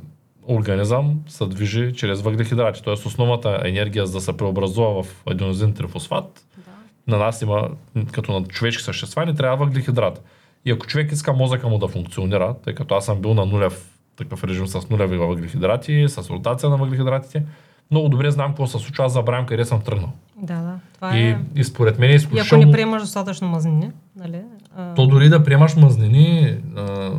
[0.48, 2.84] организъм се движи чрез въглехидрати.
[2.84, 6.72] Тоест основната енергия за да се преобразува в аденозин трифосфат, да.
[7.12, 7.70] на нас има,
[8.12, 10.24] като на човешки същества, ни трябва въглехидрат.
[10.66, 13.90] И ако човек иска мозъка му да функционира, тъй като аз съм бил на нулев
[14.16, 17.44] такъв режим с нулеви въглехидрати, с ротация на въглехидратите,
[17.92, 20.12] много добре знам какво се случва, аз забравям къде съм тръгнал.
[20.38, 20.80] Да, да.
[20.96, 21.40] Това и, е...
[21.56, 22.62] и според мен е изключително...
[22.62, 24.42] И ако не приемаш достатъчно мазнини, нали?
[24.76, 24.94] А...
[24.94, 27.12] То дори да приемаш мазнини, а,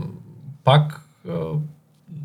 [0.65, 1.06] пак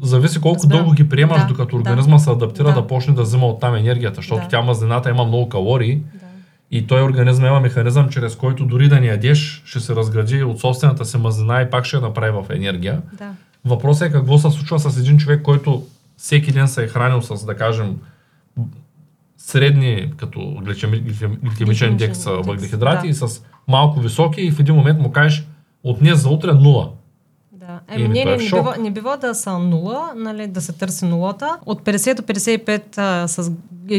[0.02, 0.80] зависи колко Разбирам.
[0.80, 2.74] дълго ги приемаш, да, докато организма да, се адаптира да.
[2.74, 4.48] да почне да взима оттам енергията, защото да.
[4.48, 6.26] тя мазнината има много калории да.
[6.72, 10.60] и той организъм има механизъм, чрез който дори да не ядеш, ще се разгради от
[10.60, 13.02] собствената си мазнина и пак ще я направи в енергия.
[13.18, 13.32] Да.
[13.66, 15.84] Въпросът е какво се случва с един човек, който
[16.18, 17.98] всеки ден се е хранил с, да кажем,
[19.38, 20.58] средни като
[21.44, 23.12] гликемичен индекс въглехидрати да.
[23.12, 25.48] и с малко високи и в един момент му кажеш
[25.84, 26.92] от днес за утре нула.
[27.68, 27.80] Да.
[27.96, 31.58] Еми, не, не, не, бива, не бива да са нула, нали, да се търси нулата.
[31.66, 33.52] От 50 до 55 а, с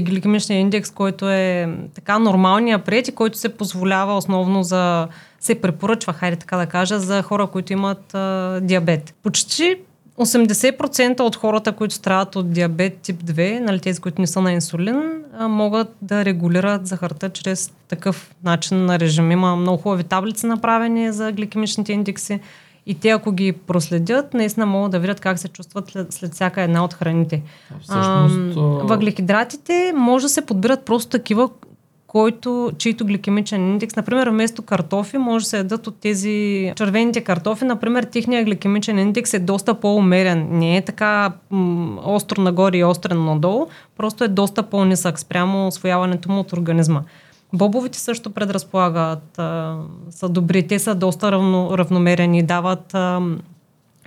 [0.03, 5.09] гликемичния индекс, който е така нормалния прият и който се позволява основно за
[5.40, 9.14] се препоръчва, хайде така да кажа, за хора, които имат а, диабет.
[9.22, 9.77] Почти
[10.18, 14.53] 80% от хората, които страдат от диабет тип 2, нали, тези, които не са на
[14.53, 15.03] инсулин,
[15.40, 19.31] могат да регулират захарта чрез такъв начин на режим.
[19.31, 22.40] Има много хубави таблици направени за гликемичните индекси
[22.87, 26.62] и те, ако ги проследят, наистина могат да видят как се чувстват след, след всяка
[26.62, 27.42] една от храните.
[27.83, 31.49] Всъщност, а, въглехидратите може да се подбират просто такива,
[32.07, 37.64] който, чийто гликемичен индекс, например, вместо картофи, може да се ядат от тези червените картофи.
[37.64, 40.49] Например, техният гликемичен индекс е доста по-умерен.
[40.51, 43.66] Не е така м- остро нагоре и острен надолу,
[43.97, 47.03] просто е доста по-нисък спрямо освояването му от организма.
[47.53, 49.79] Бобовите също предразполагат, а,
[50.11, 50.67] са добри.
[50.67, 53.21] Те са доста равно, равномерени, дават а,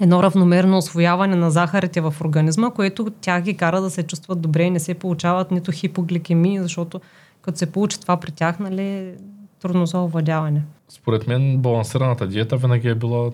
[0.01, 4.63] едно равномерно освояване на захарите в организма, което тя ги кара да се чувстват добре
[4.63, 7.01] и не се получават нито хипогликемии, защото
[7.41, 9.13] като се получи това при тях, нали,
[9.61, 10.63] трудно за овладяване.
[10.89, 13.31] Според мен балансираната диета винаги е била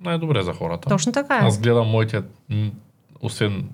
[0.00, 0.88] най-добре за хората.
[0.88, 1.38] Точно така е.
[1.38, 2.22] Аз гледам моите,
[3.20, 3.68] освен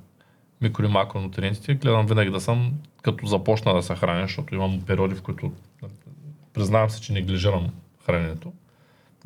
[0.64, 2.72] микро и макронутриентите, гледам винаги да съм,
[3.02, 5.52] като започна да се храня, защото имам периоди, в които
[6.54, 7.70] признавам се, че неглижирам
[8.06, 8.52] храненето.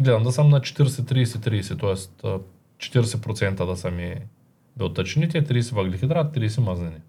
[0.01, 2.29] Гледам да съм на 40-30-30, т.е.
[2.79, 4.15] 40% да са ми
[4.77, 7.01] белтъчните, 30 въглехидрат, 30 мазнини.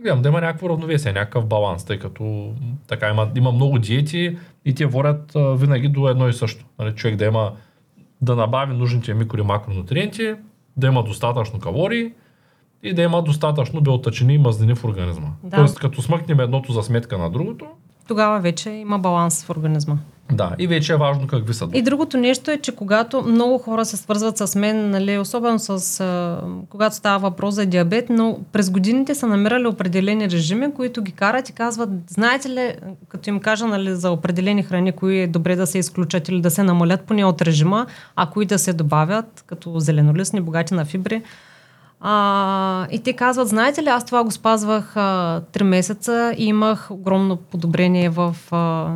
[0.00, 2.54] Гледам да има някакво равновесие, някакъв баланс, тъй като
[2.86, 6.64] така има, има много диети и те водят а, винаги до едно и също.
[6.78, 7.52] Нали, човек да има
[8.20, 10.34] да набави нужните микро и макронутриенти,
[10.76, 12.12] да има достатъчно калории,
[12.82, 15.28] и да има достатъчно белтъчини и мазнини в организма.
[15.42, 15.56] Да.
[15.56, 17.66] Тоест, като смъкнем едното за сметка на другото,
[18.08, 19.96] тогава вече има баланс в организма.
[20.32, 21.68] Да, и вече е важно какви са.
[21.74, 26.00] И другото нещо е, че когато много хора се свързват с мен, нали, особено с
[26.00, 31.12] а, когато става въпрос за диабет, но през годините са намирали определени режими, които ги
[31.12, 32.74] карат и казват, знаете ли,
[33.08, 36.50] като им кажа нали, за определени храни, кои е добре да се изключат или да
[36.50, 37.86] се намалят поне от режима,
[38.16, 41.22] а кои да се добавят, като зеленолистни, богати на фибри,
[42.08, 46.90] а, и те казват, знаете ли, аз това го спазвах а, 3 месеца и имах
[46.90, 48.88] огромно подобрение в а,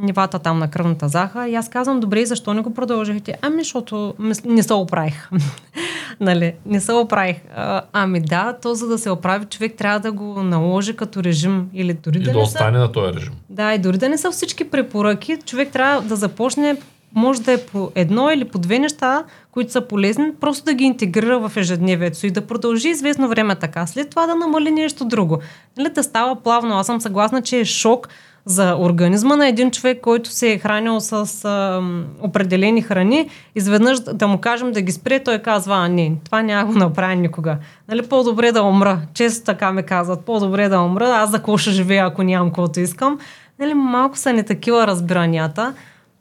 [0.00, 1.46] нивата там на кръвната захар.
[1.46, 3.38] И аз казвам, добре, защо не го продължихте?
[3.42, 5.30] Ами, защото не се оправих.
[6.20, 7.36] нали, не се оправих.
[7.56, 11.68] А, ами да, то за да се оправи, човек трябва да го наложи като режим.
[11.74, 12.80] Или дори и да, да остане са...
[12.80, 13.32] на този режим.
[13.50, 16.76] Да, и дори да не са всички препоръки, човек трябва да започне
[17.14, 20.84] може да е по едно или по две неща, които са полезни, просто да ги
[20.84, 23.86] интегрира в ежедневието и да продължи известно време така.
[23.86, 25.38] След това да намали нещо друго.
[25.78, 26.74] Нали, да става плавно.
[26.74, 28.08] Аз съм съгласна, че е шок
[28.46, 31.82] за организма на един човек, който се е хранил с а,
[32.20, 36.72] определени храни, изведнъж да му кажем да ги спре, той казва, а не, това няма
[36.72, 37.56] го направи никога.
[37.88, 39.00] Нали, по-добре да умра.
[39.14, 42.80] Често така ме казват, по-добре да умра, аз за какво ще живея, ако нямам каквото
[42.80, 43.18] искам.
[43.58, 45.74] Нали, малко са не такива разбиранията,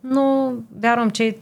[0.04, 1.36] но вярвам, че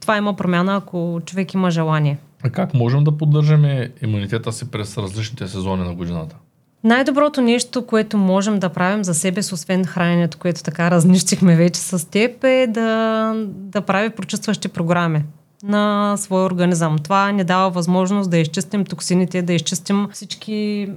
[0.00, 2.18] това има промяна, ако човек има желание.
[2.44, 6.36] А как можем да поддържаме имунитета си през различните сезони на годината?
[6.84, 11.80] Най-доброто нещо, което можем да правим за себе си, освен храненето, което така разнищихме вече
[11.80, 15.24] с теб, е да, да прави прочистващи програми
[15.62, 16.98] на своя организъм.
[16.98, 20.88] Това ни дава възможност да изчистим токсините, да изчистим всички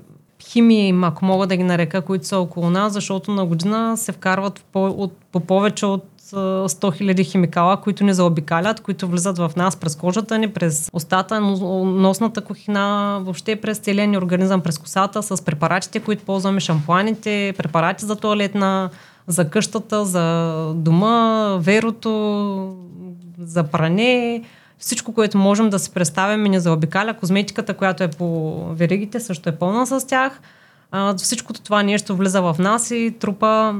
[0.42, 4.64] химии, ако мога да ги нарека, които са около нас, защото на година се вкарват
[4.72, 9.76] по, от, по повече от 100 000 химикала, които ни заобикалят, които влизат в нас
[9.76, 15.46] през кожата ни, през устата, носната кухина, въобще през целия ни организъм, през косата, с
[15.46, 18.90] препаратите, които ползваме, шампуаните, препарати за туалетна,
[19.28, 22.76] за къщата, за дома, верото,
[23.40, 24.44] за пране,
[24.80, 27.14] всичко, което можем да си представим и ни заобикаля.
[27.14, 30.42] Козметиката, която е по веригите, също е пълна с тях.
[31.18, 33.76] всичкото това нещо влиза в нас и трупа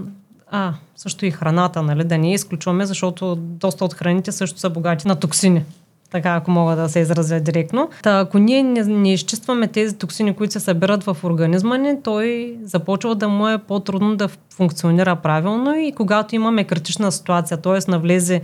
[0.52, 5.08] а, също и храната, нали, да не изключваме, защото доста от храните също са богати
[5.08, 5.64] на токсини.
[6.12, 7.90] Така, ако мога да се изразя директно.
[8.04, 12.58] Та, ако ние не, не изчистваме тези токсини, които се събират в организма ни, той
[12.64, 17.92] започва да му е по-трудно да функционира правилно и когато имаме критична ситуация, т.е.
[17.92, 18.42] навлезе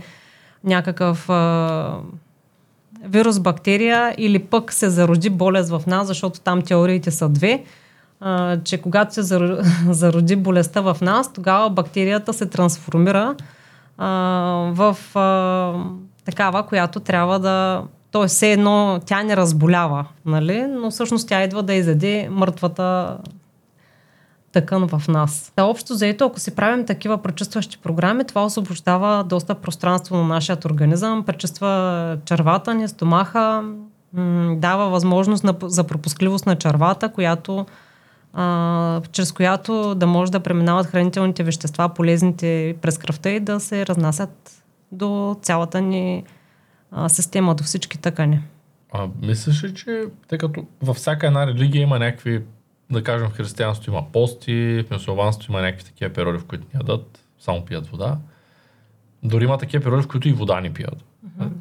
[0.64, 1.98] някакъв а,
[3.04, 7.64] вирус, бактерия или пък се зароди болест в нас, защото там теориите са две–
[8.20, 9.22] а, че когато се
[9.90, 13.34] зароди болестта в нас, тогава бактерията се трансформира
[13.98, 14.08] а,
[14.74, 15.74] в а,
[16.24, 17.82] такава, която трябва да...
[18.10, 20.62] Тоест, все едно тя не разболява, нали?
[20.62, 23.18] но всъщност тя идва да изяде мъртвата
[24.52, 25.52] тъкан в нас.
[25.56, 30.58] Та общо заето, ако си правим такива пречистващи програми, това освобождава доста пространство на нашия
[30.64, 33.64] организъм, пречиства червата ни, стомаха,
[34.56, 37.66] дава възможност на, за пропускливост на червата, която
[38.32, 43.86] а, чрез която да може да преминават хранителните вещества, полезните през кръвта и да се
[43.86, 46.24] разнасят до цялата ни
[46.90, 48.40] а, система, до всички тъкани.
[48.92, 52.42] А мислиш ли, че тъй като във всяка една религия има някакви,
[52.90, 56.80] да кажем в християнството има пости, в мусулманството има някакви такива периоди, в които ни
[56.80, 58.18] ядат, само пият вода.
[59.22, 61.04] Дори има такива периоди, в които и вода ни пият.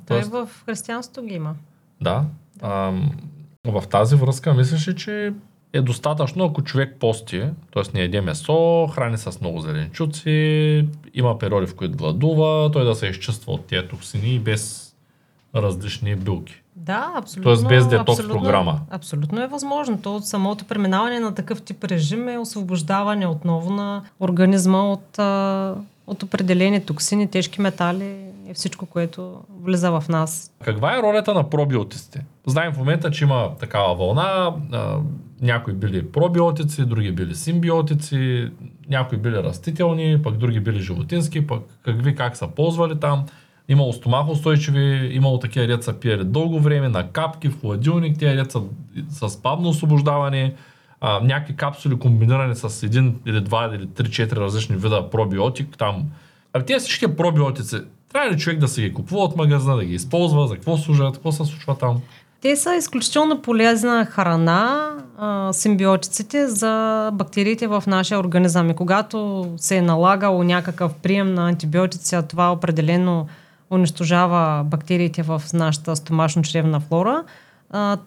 [0.05, 0.31] Тоест...
[0.31, 1.55] Той в християнството ги има.
[2.01, 2.25] Да.
[2.55, 2.67] да.
[2.67, 2.93] А,
[3.65, 5.33] в тази връзка мислиш ли, че
[5.77, 7.83] е достатъчно, ако човек пости, т.е.
[7.93, 13.07] не еде месо, храни с много зеленчуци, има периоди, в които гладува, той да се
[13.07, 14.93] изчиства от тези токсини без
[15.55, 16.61] различни билки.
[16.75, 17.43] Да, абсолютно.
[17.43, 18.79] Тоест без детокс програма.
[18.89, 20.01] Абсолютно е възможно.
[20.01, 25.17] То от самото преминаване на такъв тип режим е освобождаване отново на организма от,
[26.07, 30.51] от определени токсини, тежки метали и всичко, което влиза в нас.
[30.63, 32.25] Каква е ролята на пробиотиците?
[32.45, 34.53] Знаем в момента, че има такава вълна,
[35.41, 38.51] някои били пробиотици, други били симбиотици,
[38.89, 43.25] някои били растителни, пък други били животински, пък какви как са ползвали там.
[43.69, 48.59] Имало стомахоустойчиви, имало такива деца пиели дълго време, на капки, в хладилник, тези деца
[49.09, 50.53] с бавно освобождаване,
[51.01, 55.77] а, някакви капсули комбинирани с един или два или три-четири различни вида пробиотик.
[55.77, 56.05] Там.
[56.53, 57.75] А тези всички пробиотици,
[58.13, 61.13] трябва ли човек да се ги купува от магазина, да ги използва, за какво служат,
[61.13, 62.01] какво се случва там?
[62.41, 68.69] Те са изключително полезна храна, а, симбиотиците, за бактериите в нашия организъм.
[68.69, 73.27] И когато се е налагало някакъв прием на антибиотици, а това определено
[73.71, 77.23] унищожава бактериите в нашата стомашно-чревна флора,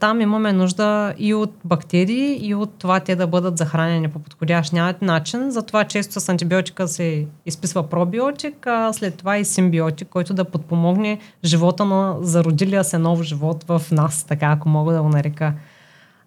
[0.01, 4.73] там имаме нужда и от бактерии, и от това те да бъдат захранени по подходящ
[5.03, 5.51] начин.
[5.51, 11.19] Затова често с антибиотика се изписва пробиотик, а след това и симбиотик, който да подпомогне
[11.45, 15.53] живота на зародилия се нов живот в нас, така ако мога да го нарека.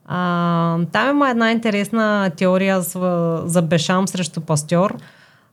[0.05, 4.97] А, там има една интересна теория за, за Бешам срещу Пастьор–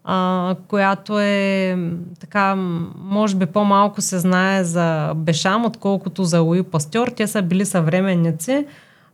[0.04, 1.78] а, която е
[2.20, 2.54] така,
[2.98, 7.08] може би по-малко се знае за Бешам, отколкото за Луи Пастьор.
[7.08, 8.66] Те са били съвременници.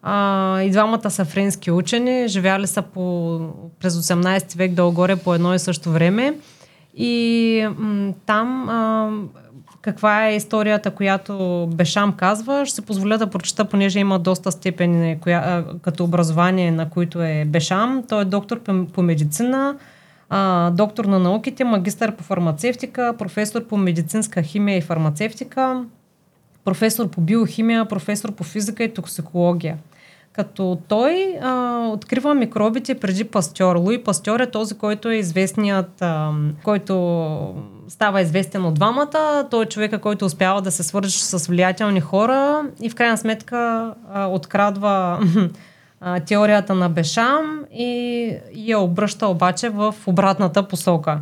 [0.03, 3.39] А, и двамата са френски учени, живяли са по,
[3.81, 6.35] през 18 век долу-горе по едно и също време.
[6.95, 9.11] И м- там а,
[9.83, 15.21] каква е историята, която Бешам казва, ще се позволя да прочета, понеже има доста степени
[15.21, 18.03] коя, а, като образование, на които е Бешам.
[18.09, 19.77] Той е доктор по, по медицина,
[20.31, 25.85] а, доктор на науките, магистър по фармацевтика, професор по медицинска химия и фармацевтика,
[26.65, 29.79] професор по биохимия, професор по физика и токсикология.
[30.33, 33.77] Като той а, открива микробите преди Пастьор.
[33.77, 36.33] Луи Пастьор е този, който е известният, а,
[36.65, 37.55] който
[37.89, 39.47] става известен от двамата.
[39.51, 43.95] Той е човека, който успява да се свържи с влиятелни хора и в крайна сметка
[44.13, 45.21] а, открадва
[46.01, 51.19] а, теорията на Бешам и я обръща обаче в обратната посока.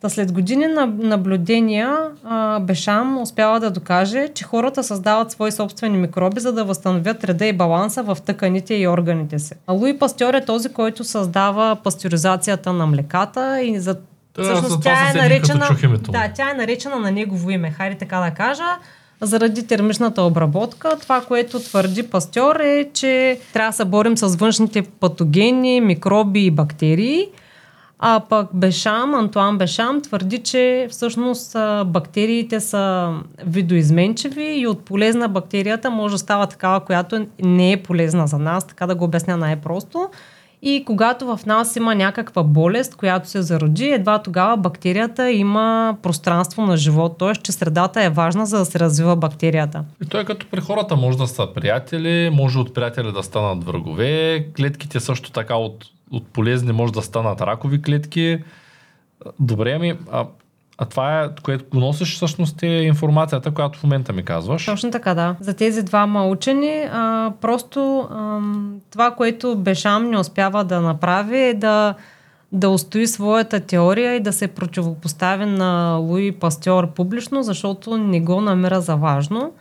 [0.00, 5.98] Та след години на наблюдения а, Бешам успява да докаже, че хората създават свои собствени
[5.98, 9.54] микроби, за да възстановят реда и баланса в тъканите и органите си.
[9.66, 14.80] А Луи Пастьор е този, който създава пастеризацията на млеката и за Да, Всъщност за
[14.80, 15.68] това тя е наречена,
[16.00, 18.64] да, тя е наречена на негово име, хайде така да кажа,
[19.20, 20.96] заради термичната обработка.
[21.00, 26.50] Това, което твърди Пастьор е, че трябва да се борим с външните патогени, микроби и
[26.50, 27.28] бактерии,
[27.98, 31.56] а пък Бешам, Антуан Бешам твърди, че всъщност
[31.86, 33.14] бактериите са
[33.46, 38.66] видоизменчиви и от полезна бактерията може да става такава, която не е полезна за нас,
[38.66, 40.08] така да го обясня най-просто.
[40.62, 46.62] И когато в нас има някаква болест, която се зароди, едва тогава бактерията има пространство
[46.62, 47.32] на живот, т.е.
[47.32, 49.84] че средата е важна за да се развива бактерията.
[50.02, 54.46] И той като при хората може да са приятели, може от приятели да станат врагове,
[54.56, 58.38] клетките също така от, от полезни може да станат ракови клетки.
[59.40, 60.26] Добре, ами, а,
[60.78, 64.66] а това е, което го носиш всъщност е информацията, която в момента ми казваш.
[64.66, 65.36] Точно така, да.
[65.40, 71.54] За тези двама учени, а, просто ам, това, което Бешам не успява да направи е
[71.54, 71.94] да,
[72.52, 78.40] да устои своята теория и да се противопостави на Луи Пастьор публично, защото не го
[78.40, 79.52] намира за важно.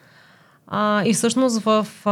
[0.67, 2.11] А, и всъщност в а,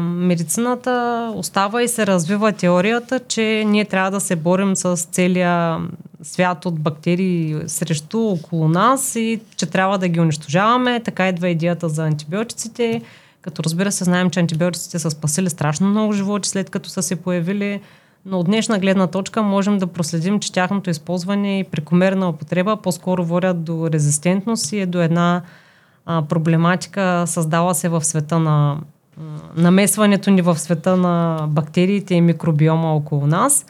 [0.00, 5.78] медицината остава и се развива теорията, че ние трябва да се борим с целия
[6.22, 11.00] свят от бактерии срещу около нас и че трябва да ги унищожаваме.
[11.00, 13.02] Така идва идеята за антибиотиците.
[13.42, 17.16] Като разбира се, знаем, че антибиотиците са спасили страшно много животи след като са се
[17.16, 17.80] появили.
[18.26, 23.24] Но от днешна гледна точка можем да проследим, че тяхното използване и прекомерна употреба по-скоро
[23.24, 25.42] водят до резистентност и е до една
[26.06, 28.76] а, проблематика, създала се в света на
[29.56, 33.66] намесването ни в света на бактериите и микробиома около нас.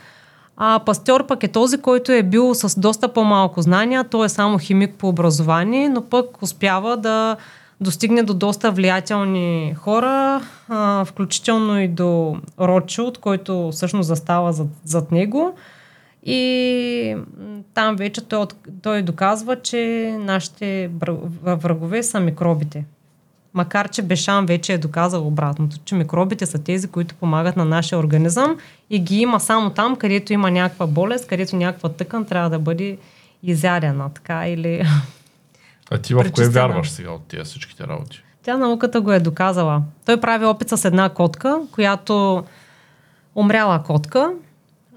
[0.57, 4.05] А пастьор пък е този, който е бил с доста по-малко знания.
[4.05, 7.37] Той е само химик по образование, но пък успява да
[7.81, 15.13] достигне до доста влиятелни хора, а, включително и до Ротшилд, който всъщност застава зад, зад
[15.13, 15.55] него.
[16.23, 17.17] И
[17.75, 18.47] там вече той,
[18.83, 20.91] той доказва, че нашите
[21.43, 22.85] врагове са микробите.
[23.55, 27.99] Макар, че Бешан вече е доказал обратното, че микробите са тези, които помагат на нашия
[27.99, 28.57] организъм
[28.91, 32.99] и ги има само там, където има някаква болест, където някаква тъкан трябва да бъде
[33.43, 34.87] изядена, така или...
[35.91, 38.23] А ти в кое вярваш сега от тия всичките работи?
[38.43, 39.83] Тя науката го е доказала.
[40.07, 42.45] Той прави опит с една котка, която
[43.35, 44.33] умряла котка.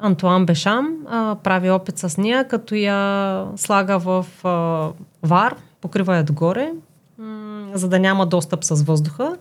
[0.05, 4.89] Антуан Бешам а, прави опит с нея, като я слага в а,
[5.23, 6.71] вар, покрива я догоре,
[7.17, 9.37] м- за да няма достъп с въздуха.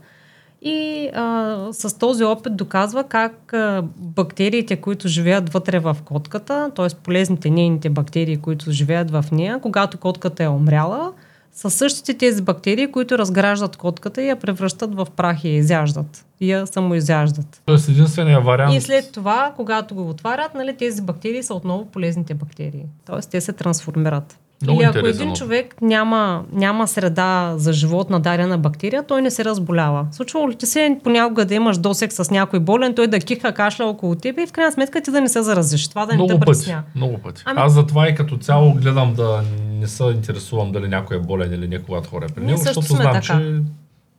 [0.62, 6.87] И а, с този опит доказва как а, бактериите, които живеят вътре в котката, т.е.
[7.03, 11.12] полезните нейните бактерии, които живеят в нея, когато котката е умряла,
[11.55, 16.27] са същите тези бактерии, които разграждат котката и я превръщат в прах и я изяждат.
[16.41, 17.63] И я самоизяждат.
[17.67, 18.75] Тоест единствения вариант...
[18.75, 22.85] И след това, когато го отварят, нали, тези бактерии са отново полезните бактерии.
[23.07, 24.39] Тоест те се трансформират.
[24.63, 29.23] Много Или ако интересен един човек няма, няма среда за живот на дадена бактерия, той
[29.23, 30.07] не се разболява.
[30.13, 33.85] Случвало ли ти се понякога да имаш досек с някой болен, той да киха кашля
[33.85, 35.89] около теб и в крайна сметка ти да не се заразиш.
[35.89, 36.47] Това да не много те пъти.
[36.47, 36.83] притесня.
[36.95, 37.43] Много пъти.
[37.47, 41.53] Ами- Аз затова и като цяло гледам да не се интересувам дали някой е болен
[41.53, 43.21] или не, когато хора е при него, защото знам, така.
[43.21, 43.61] че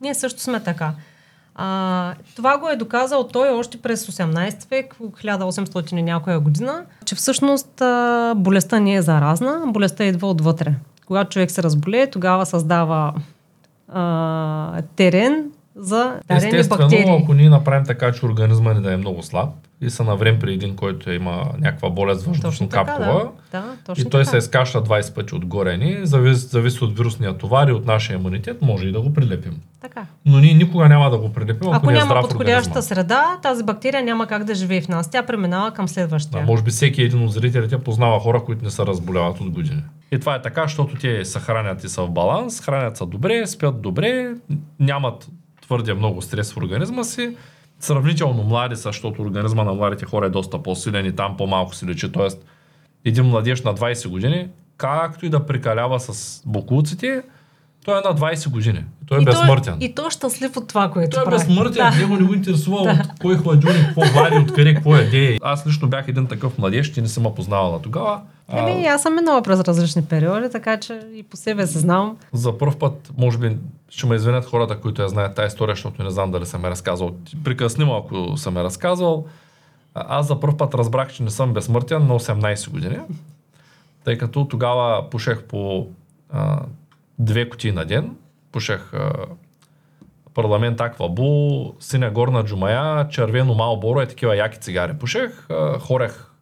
[0.00, 0.92] Ние също сме така.
[1.58, 7.14] А, това го е доказал той още през 18 век, 1800 и някоя година, че
[7.14, 10.74] всъщност а, болестта не е заразна, болестта идва отвътре.
[11.06, 13.14] Когато човек се разболее, тогава създава
[13.88, 17.20] а, терен за дарени естествено, бактерии.
[17.22, 19.48] ако ние направим така, че организма ни да е много слаб
[19.80, 23.60] и се наврем при един, който има някаква болест въздушно капкова, да.
[23.60, 24.30] да точно и той така.
[24.30, 28.62] се изкашля 20 пъти отгоре ни, зависи, зависи от вирусния товар и от нашия имунитет,
[28.62, 29.60] може и да го прилепим.
[29.80, 30.06] така.
[30.26, 32.82] Но ние никога няма да го прилепим, ако, Ако не е няма здрав подходящата организма.
[32.82, 35.10] среда, тази бактерия няма как да живее в нас.
[35.10, 36.40] Тя преминава към следващия.
[36.40, 39.82] Да, може би всеки един от зрителите познава хора, които не се разболяват от години.
[40.12, 43.46] И това е така, защото те се хранят и са в баланс, хранят се добре,
[43.46, 44.34] спят добре,
[44.80, 45.28] нямат
[45.62, 47.36] твърде много стрес в организма си,
[47.80, 51.86] сравнително млади са, защото организма на младите хора е доста по-силен и там по-малко се
[51.86, 52.12] лечи.
[52.12, 52.44] Тоест,
[53.04, 57.22] един младеж на 20 години, както и да прикалява с бокуците,
[57.84, 58.84] Той е на 20 години.
[59.06, 59.78] Той е и безсмъртен.
[59.78, 61.36] Той, и той е щастлив от това, което той е прави.
[61.36, 61.96] безсмъртен, Да.
[61.96, 65.38] него не го интересува от кой хладилник, какво вади, откъде, какво еде.
[65.42, 68.20] Аз лично бях един такъв младеж, ти не съм познавала тогава.
[68.52, 72.16] Еми, аз съм минала през различни периоди, така че и по себе се знам.
[72.32, 73.56] За първ път, може би,
[73.88, 76.70] ще ме извинят хората, които я знаят тази история, защото не знам дали съм я
[76.70, 77.16] разказал.
[77.44, 79.26] Прекъсни ме, ако съм я разказал.
[79.94, 82.98] А- Аз за първ път разбрах, че не съм безсмъртен на 18 години,
[84.04, 85.88] тъй като тогава пушех по
[86.30, 86.62] а,
[87.18, 88.16] две кутии на ден.
[88.52, 89.12] Пушех а,
[90.34, 95.46] парламент Аквабу, синя горна джумая, червено малборо и такива яки цигари пушех.
[95.50, 96.32] А, хорех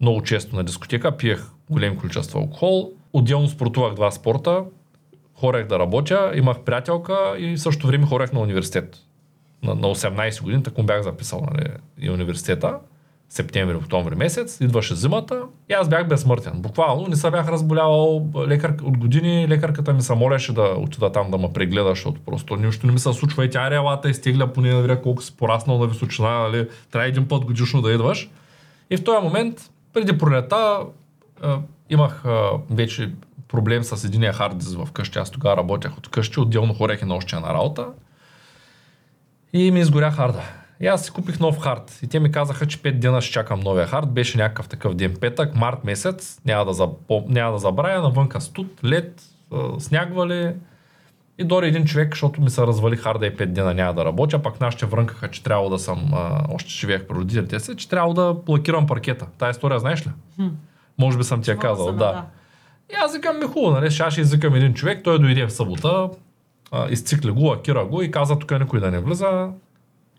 [0.00, 2.92] много често на дискотека, пиех големи количества алкохол.
[3.12, 4.64] Отделно спортувах два спорта,
[5.44, 8.96] хорех да работя, имах приятелка и в същото време хорех на университет.
[9.62, 11.68] На, на 18 години, така бях записал нали,
[12.00, 12.78] и университета.
[13.28, 16.52] Септември, октомври месец, идваше зимата и аз бях безсмъртен.
[16.56, 21.30] Буквално не се бях разболявал лекар, от години, лекарката ми се молеше да отида там
[21.30, 24.70] да ме прегледа, защото просто нищо не ми се случва и тя релата изтегля поне
[24.70, 28.30] да видя колко си пораснал на височина, нали, трябва един път годишно да идваш.
[28.90, 30.78] И в този момент, преди пролета,
[31.90, 32.24] имах
[32.70, 33.12] вече
[33.48, 35.18] проблем с единия хард диск в къщи.
[35.18, 37.86] Аз тогава работех от къщи, отделно хорех и нощия на работа.
[39.52, 40.42] И ми изгоря харда.
[40.80, 41.98] И аз си купих нов хард.
[42.02, 44.12] И те ми казаха, че 5 дена ще чакам новия хард.
[44.12, 46.40] Беше някакъв такъв ден петък, март месец.
[46.44, 47.24] Няма да, запом...
[47.28, 48.02] няма да забравя.
[48.02, 49.22] Навънка студ, лед,
[49.78, 50.54] снягвали.
[51.38, 54.42] И дори един човек, защото ми се развали харда и 5 дена няма да работя,
[54.42, 58.14] пак нашите врънкаха, че трябва да съм, а, още живеех при родителите си, че трябва
[58.14, 59.26] да блокирам паркета.
[59.38, 60.10] Тая история знаеш ли?
[60.98, 62.24] Може би съм ти я казал, съм, да.
[62.92, 63.90] И аз викам ми хубаво, нали?
[63.90, 66.08] Ще аз ще извикам един човек, той дойде в събота,
[66.72, 69.48] а, изцикли го, лакира го и каза тук никой да не влиза.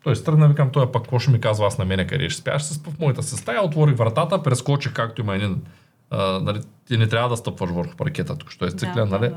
[0.03, 2.59] Той стръгна, викам, той пък какво ще ми казва аз на мене къде ще спя.
[2.59, 5.61] Ще се спа в моята си стая, отворих вратата, прескочих както има един.
[6.09, 9.32] А, нали, ти не трябва да стъпваш върху паркета, тук що е стиклен, нали?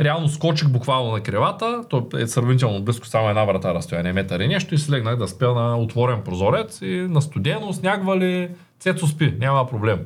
[0.00, 4.48] Реално скочих буквално на крилата, то е сравнително близко, само една врата разстояние, метър и
[4.48, 8.50] нещо и си легнах да спя на отворен прозорец и на студено, снягвали,
[8.80, 10.00] цецо спи, няма проблем.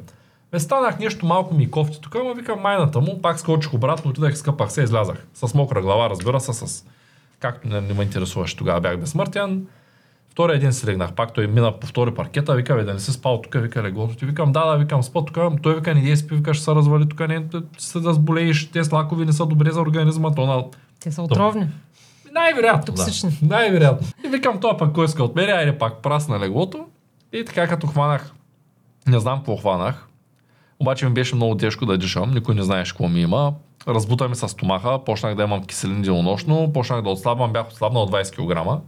[0.53, 4.39] Ме станах нещо малко ми кофти тук, ама викам майната му, пак скочих обратно, отидах,
[4.39, 5.27] скъпах се, излязах.
[5.35, 6.85] С мокра глава, разбира се, с
[7.41, 9.67] както не, не ме интересуваше, тогава бях безсмъртен.
[10.29, 13.13] Втория ден си легнах, пак той мина по втори паркета, вика, бе, да не си
[13.13, 14.25] спал тук, вика леглото ти.
[14.27, 15.39] Викам, да, да, викам, спа тук.
[15.63, 17.45] Той вика, не спи, вика, ще се развали тук, не,
[17.79, 20.65] се да сболееш, те слакови не са добре за организма, то на
[21.01, 21.67] Те са отровни.
[22.33, 22.95] най-вероятно.
[22.95, 23.39] Токсични.
[23.43, 23.55] Да.
[23.57, 24.07] Най-вероятно.
[24.25, 26.87] И викам, това пък кой иска от мен, айде пак прасна леглото.
[27.33, 28.33] И така като хванах,
[29.07, 30.07] не знам какво хванах,
[30.81, 33.53] обаче ми беше много тежко да дишам, никой не знаеше какво ми има.
[33.89, 38.77] Разбута ми с стомаха, почнах да имам киселин денонощно, почнах да отслабвам, бях отслабнал 20
[38.77, 38.83] кг.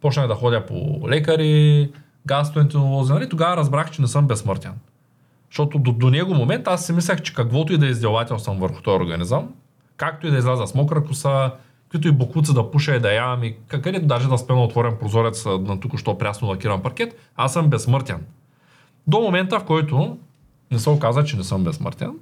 [0.00, 1.90] Почнах да ходя по лекари,
[2.26, 3.28] гастроентеролози, нали?
[3.28, 4.72] Тогава разбрах, че не съм безсмъртен.
[5.50, 8.82] Защото до, до него момент аз си мислех, че каквото и да издевател съм върху
[8.82, 9.48] този организъм,
[9.96, 13.44] както и да изляза с мокра коса, каквито и бокуци да пуша и да ям
[13.44, 17.52] и където даже да спя на отворен прозорец на тук що прясно лакиран паркет, аз
[17.52, 18.26] съм безсмъртен.
[19.06, 20.16] До момента, в който
[20.72, 22.12] не се оказа, че не съм безсмъртен.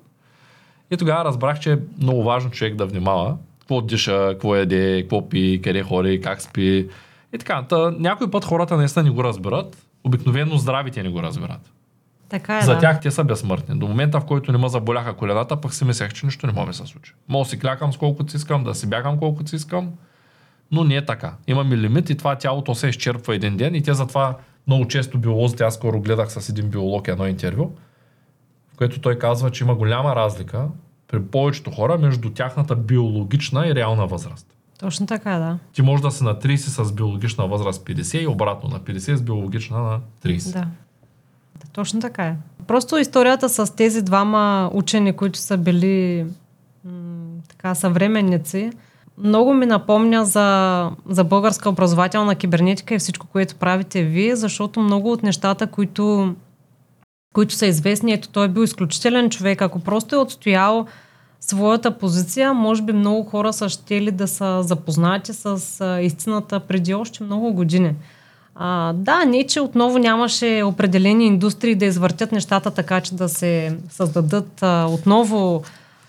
[0.90, 5.28] И тогава разбрах, че е много важно човек да внимава какво диша, какво яде, какво
[5.28, 6.88] пи, къде ходи, как спи.
[7.34, 7.62] И така.
[7.68, 9.86] Та, някой път хората наистина не го разберат.
[10.04, 11.72] Обикновено здравите не го разбират.
[12.28, 12.80] Така е, За да.
[12.80, 13.78] тях те са безсмъртни.
[13.78, 16.66] До момента, в който не ме заболяха колената, пък си мислех, че нищо не може
[16.66, 17.12] да се случи.
[17.28, 19.90] Мога си клякам с колкото си искам, да си бягам колкото си искам,
[20.72, 21.34] но не е така.
[21.46, 24.36] Имаме лимит и това тялото се изчерпва един ден и те затова
[24.66, 27.70] много често биолозите, аз скоро гледах с един биолог едно интервю,
[28.80, 30.68] което той казва, че има голяма разлика
[31.08, 34.46] при повечето хора между тяхната биологична и реална възраст.
[34.78, 35.58] Точно така, да.
[35.72, 39.22] Ти може да си на 30 с биологична възраст 50 и обратно на 50 с
[39.22, 40.52] биологична на 30.
[40.52, 40.58] Да.
[40.60, 40.66] Да,
[41.72, 42.36] Точно така е.
[42.66, 46.26] Просто историята с тези двама учени, които са били
[46.84, 46.92] м-
[47.48, 48.70] така съвременници,
[49.18, 55.12] много ми напомня за, за българска образователна кибернетика и всичко, което правите вие, защото много
[55.12, 56.34] от нещата, които,
[57.34, 59.62] които са известни, ето той е бил изключителен човек.
[59.62, 60.86] Ако просто е отстоял
[61.40, 65.60] своята позиция, може би много хора са щели да са запознати с
[66.02, 67.94] истината преди още много години.
[68.54, 73.78] А, да, не, че отново нямаше определени индустрии да извъртят нещата така, че да се
[73.90, 75.62] създадат а, отново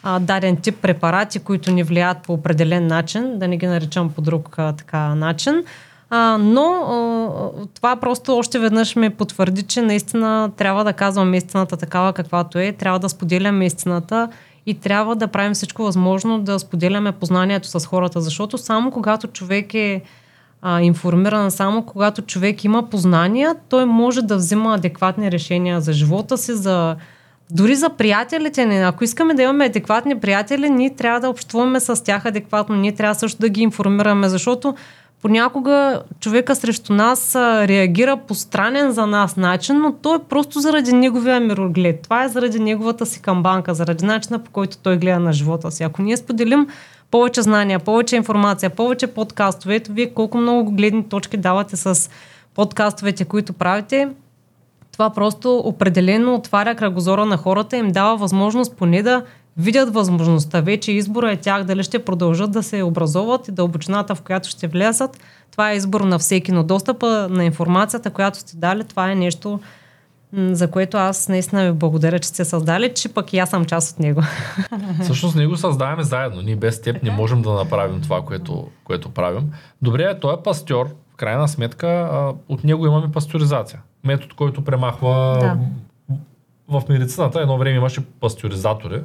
[0.04, 4.22] а, даден тип препарати, които ни влияят по определен начин, да не ги наричам по
[4.22, 5.64] друг а, така начин.
[6.14, 11.78] А, но а, това просто още веднъж ме потвърди, че наистина трябва да казвам истината
[11.78, 14.30] такава каквато е, трябва да споделяме истината
[14.66, 19.74] и трябва да правим всичко възможно да споделяме познанието с хората, защото само когато човек
[19.74, 20.02] е
[20.62, 26.38] а, информиран, само когато човек има познания, той може да взима адекватни решения за живота
[26.38, 26.96] си, за,
[27.54, 32.04] Дори за приятелите ни, ако искаме да имаме адекватни приятели, ние трябва да общуваме с
[32.04, 34.76] тях адекватно, ние трябва също да ги информираме, защото
[35.22, 40.94] понякога човека срещу нас реагира по странен за нас начин, но то е просто заради
[40.94, 42.02] неговия мироглед.
[42.02, 45.84] Това е заради неговата си камбанка, заради начина по който той гледа на живота си.
[45.84, 46.68] Ако ние споделим
[47.12, 52.10] повече знания, повече информация, повече подкастове, ето вие колко много гледни точки давате с
[52.56, 54.10] подкастовете, които правите,
[54.92, 59.24] това просто определено отваря кръгозора на хората и им дава възможност поне да
[59.58, 60.62] видят възможността.
[60.62, 64.68] Вече избора е тях дали ще продължат да се образоват и дълбочината, в която ще
[64.68, 65.20] влязат.
[65.52, 69.60] Това е избор на всеки, но достъпа на информацията, която сте дали, това е нещо,
[70.34, 73.94] за което аз наистина ви благодаря, че сте създали, че пък и аз съм част
[73.94, 74.22] от него.
[75.04, 76.42] Всъщност ние го създаваме заедно.
[76.42, 79.52] Ние без теб не можем да направим това, което, което правим.
[79.82, 80.88] Добре, той е пастьор.
[81.14, 82.10] В крайна сметка
[82.50, 83.82] от него имаме пасторизация.
[84.04, 85.58] Метод, който премахва да.
[86.80, 87.42] в медицината.
[87.42, 89.02] Едно време имаше пасторизатори,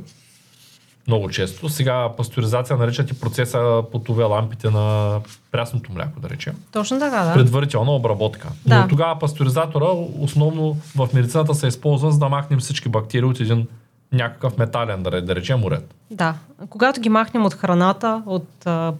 [1.08, 1.68] много често.
[1.68, 5.18] Сега пасторизация наричат и процеса по това лампите на
[5.52, 6.54] прясното мляко, да речем.
[6.72, 7.34] Точно така, да.
[7.34, 8.48] Предварителна обработка.
[8.66, 8.80] Да.
[8.80, 9.86] Но тогава пасторизатора
[10.18, 13.66] основно в медицината се използва за да махнем всички бактерии от един
[14.12, 15.94] някакъв метален, да, да речем, уред.
[16.10, 16.34] Да.
[16.70, 18.92] Когато ги махнем от храната, от, а,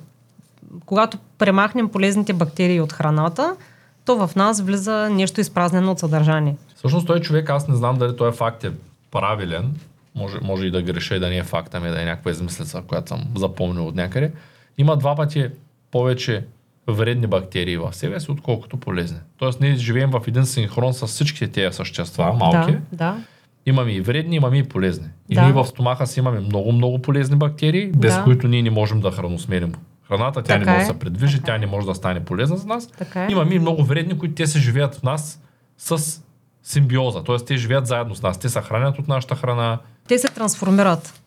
[0.86, 3.56] когато премахнем полезните бактерии от храната,
[4.04, 6.56] то в нас влиза нещо изпразнено от съдържание.
[6.76, 8.72] Всъщност той човек, аз не знам дали той факт е
[9.10, 9.74] правилен,
[10.16, 12.82] може, може и да греша и да не е факт, ами да е някаква измислица,
[12.86, 14.32] която съм запомнил от някъде,
[14.78, 15.48] има два пъти
[15.90, 16.44] повече
[16.88, 19.18] вредни бактерии в себе си, отколкото полезни.
[19.38, 22.72] Тоест ние живеем в един синхрон с всичките тези същества, малки.
[22.72, 23.16] Да, да.
[23.66, 25.06] Имаме и вредни, имаме и полезни.
[25.28, 25.42] И да.
[25.42, 28.24] ние в стомаха си имаме много-много полезни бактерии, без да.
[28.24, 29.72] които ние не можем да храносмерим
[30.08, 30.86] храната, тя така не може да е.
[30.86, 31.46] се предвижи, така.
[31.46, 32.86] тя не може да стане полезна за нас.
[32.86, 33.28] Така е.
[33.30, 35.42] Имаме и много вредни, които те се живеят в нас
[35.78, 36.22] с
[36.62, 37.24] симбиоза.
[37.24, 37.36] Т.е.
[37.36, 38.38] те живеят заедно с нас.
[38.38, 39.78] Те се хранят от нашата храна,
[40.08, 41.20] те се трансформират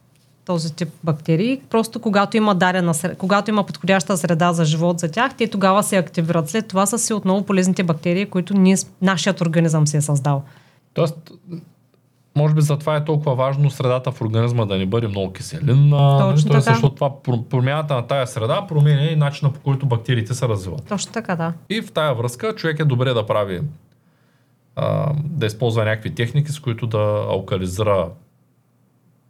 [0.46, 1.62] този тип бактерии.
[1.70, 5.98] Просто когато има дарена, когато има подходяща среда за живот за тях, те тогава се
[5.98, 6.50] активират.
[6.50, 10.44] След това са си отново полезните бактерии, които ние, нашият организъм си е създал.
[10.94, 11.32] Тоест,
[12.38, 16.20] може би затова е толкова важно средата в организма да не бъде много киселинна.
[16.20, 17.12] Точно Тоест, защото това
[17.50, 20.86] промяната на тая среда променя и начина по който бактериите се развиват.
[20.88, 21.54] Точно така, да.
[21.70, 23.62] И в тая връзка човек е добре да прави
[24.76, 28.10] а, да използва някакви техники, с които да алкализира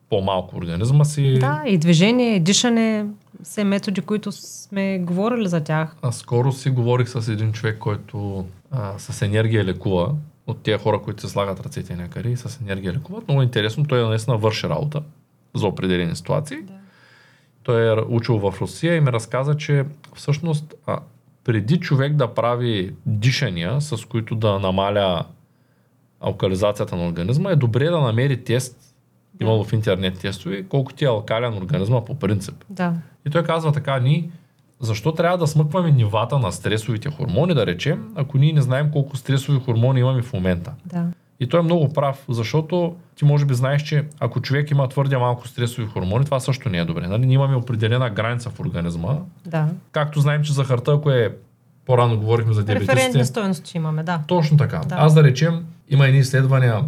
[0.09, 1.37] по-малко организма си.
[1.39, 3.05] Да, и движение, и дишане,
[3.43, 5.95] все методи, които сме говорили за тях.
[6.01, 10.15] А скоро си говорих с един човек, който а, с енергия лекува,
[10.47, 13.27] от тези хора, които се слагат ръцете някъде и с енергия лекуват.
[13.27, 15.01] Много интересно, той наистина върши работа
[15.55, 16.57] за определени ситуации.
[16.61, 16.73] Да.
[17.63, 19.85] Той е учил в Русия и ми разказа, че
[20.15, 20.99] всъщност а,
[21.43, 25.25] преди човек да прави дишания, с които да намаля
[26.19, 28.88] алкализацията на организма, е добре да намери тест,
[29.39, 32.55] имало в интернет тестове, колко ти е алкален организма по принцип.
[32.69, 32.93] Да.
[33.27, 34.29] И той казва така, ние
[34.79, 39.17] защо трябва да смъкваме нивата на стресовите хормони, да речем, ако ние не знаем колко
[39.17, 40.71] стресови хормони имаме в момента.
[40.85, 41.05] Да.
[41.39, 45.17] И той е много прав, защото ти може би знаеш, че ако човек има твърде
[45.17, 47.07] малко стресови хормони, това също не е добре.
[47.07, 47.25] Нали?
[47.25, 49.17] Ние имаме определена граница в организма.
[49.45, 49.67] Да.
[49.91, 51.35] Както знаем, че захарта, ако е
[51.85, 52.95] по-рано говорихме за диабетиците.
[52.95, 54.21] Референтни стоености имаме, да.
[54.27, 54.81] Точно така.
[54.85, 54.95] Да.
[54.95, 56.83] Аз да речем, има едни изследвания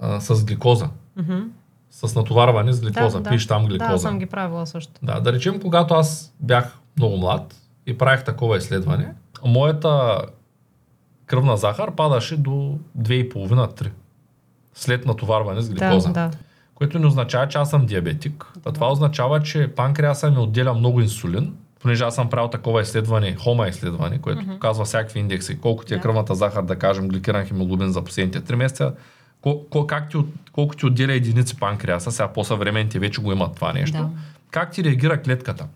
[0.00, 0.88] а, с гликоза.
[1.18, 1.44] Mm-hmm
[2.06, 3.20] с натоварване с гликоза.
[3.20, 3.92] Да, Пиш там гликоза.
[3.92, 4.92] Да, съм ги правила също.
[5.02, 7.54] Да, да речем, когато аз бях много млад
[7.86, 10.22] и правих такова изследване, моята
[11.26, 13.90] кръвна захар падаше до 2,5-3
[14.74, 16.08] след натоварване с гликоза.
[16.08, 16.30] Да, да.
[16.74, 18.46] Което не означава, че аз съм диабетик.
[18.64, 23.36] А това означава, че панкреаса ми отделя много инсулин, понеже аз съм правил такова изследване,
[23.36, 24.54] хома изследване, което mm-hmm.
[24.54, 28.54] показва всякакви индекси, колко ти е кръвната захар, да кажем, гликиран хемоглобин за последните 3
[28.54, 28.94] месеца,
[29.40, 30.16] кол, как ти,
[30.52, 34.08] колко ти отделя единици панкреаса, сега по-съвременните вече го имат това нещо, да.
[34.50, 35.66] как ти реагира клетката.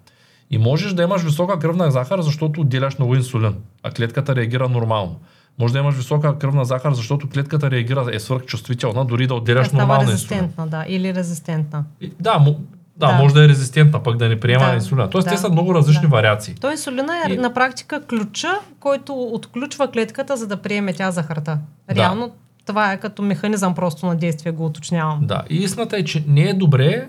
[0.50, 5.20] И можеш да имаш висока кръвна захар, защото отделяш много инсулин, а клетката реагира нормално.
[5.58, 9.76] Може да имаш висока кръвна захар, защото клетката реагира, е свърхчувствителна, дори да отделяш Тя
[9.76, 11.84] нормално резистентна, да, или резистентна.
[12.00, 12.60] И, да, му,
[12.96, 15.10] да, да, може да е резистентна, пък да не приема да, инсулина.
[15.10, 16.08] Тоест, да, те са много различни да.
[16.08, 16.54] вариации.
[16.54, 17.36] То инсулина е и...
[17.36, 21.58] на практика ключа, който отключва клетката, за да приеме тя захарта.
[21.90, 22.32] Реално да
[22.66, 25.18] това е като механизъм просто на действие, го уточнявам.
[25.22, 27.08] Да, и истината е, че не е добре,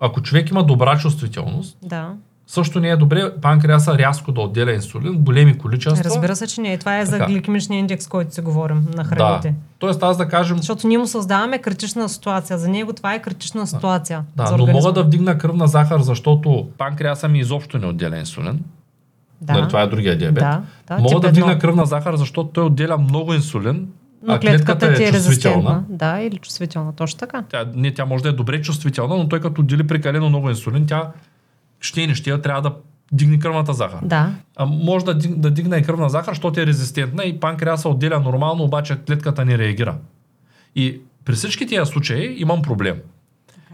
[0.00, 2.12] ако човек има добра чувствителност, да.
[2.46, 6.04] също не е добре панкреаса рязко да отделя инсулин, големи количества.
[6.04, 6.78] Разбира се, че не е.
[6.78, 7.18] Това е така.
[7.18, 9.48] за гликемичния индекс, който се говорим на храните.
[9.48, 9.54] Да.
[9.78, 10.56] Тоест аз да кажем...
[10.56, 12.58] Защото ние му създаваме критична ситуация.
[12.58, 14.24] За него това е критична ситуация.
[14.36, 18.64] Да, но мога да вдигна кръвна захар, защото панкреаса ми изобщо не отделя инсулин.
[19.40, 19.52] Да.
[19.52, 20.44] Нали, това е другия диабет.
[20.44, 23.88] Да, да, Мога да вдигна кръвна захар, защото той отделя много инсулин,
[24.26, 25.84] но А клетката, клетката ти е е резистентна.
[25.88, 27.44] Да, или чувствителна, точно така.
[27.48, 30.86] Тя, не, тя може да е добре чувствителна, но той като отдели прекалено много инсулин,
[30.86, 31.10] тя
[31.80, 32.74] ще и не ще трябва да
[33.12, 33.98] дигне кръвната захар.
[34.02, 38.20] Да, А може да, да дигне и кръвна захар, защото е резистентна и панкреаса отделя
[38.20, 39.96] нормално, обаче клетката не реагира.
[40.76, 42.96] И при всички тия случаи имам проблем.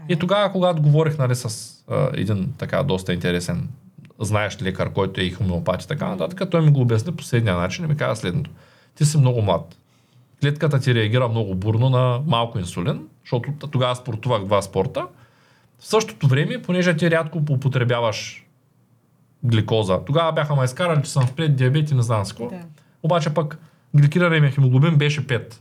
[0.09, 3.69] И тогава, когато говорих нали, с а, един така доста интересен
[4.19, 7.85] знаещ лекар, който е и хомеопат и така нататък, той ми го обясни последния начин
[7.85, 8.51] и ми каза следното.
[8.95, 9.77] Ти си много млад.
[10.41, 15.07] Клетката ти реагира много бурно на малко инсулин, защото тогава спортувах два спорта.
[15.79, 18.45] В същото време, понеже ти рядко употребяваш
[19.43, 19.99] гликоза.
[20.05, 22.47] Тогава бяха ме изкарали, че съм в преддиабет и не знам какво.
[22.47, 22.61] Да.
[23.03, 23.57] Обаче пък
[23.93, 25.55] гликираният хемоглобин беше 5.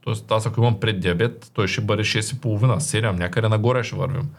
[0.00, 4.30] Тоест аз ако имам преддиабет, той ще бъде 6,5, 7, някъде нагоре ще вървим.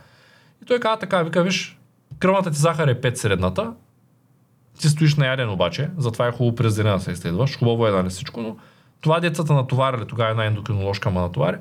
[0.63, 1.77] И той каза така, вика, виж,
[2.19, 3.73] кръвната ти захар е 5 средната,
[4.79, 7.91] ти стоиш на яден обаче, затова е хубаво през деня да се изследваш, хубаво е
[7.91, 8.57] да не всичко, но
[9.01, 11.57] това децата натоварили, тогава една ендокриноложка ма натовари,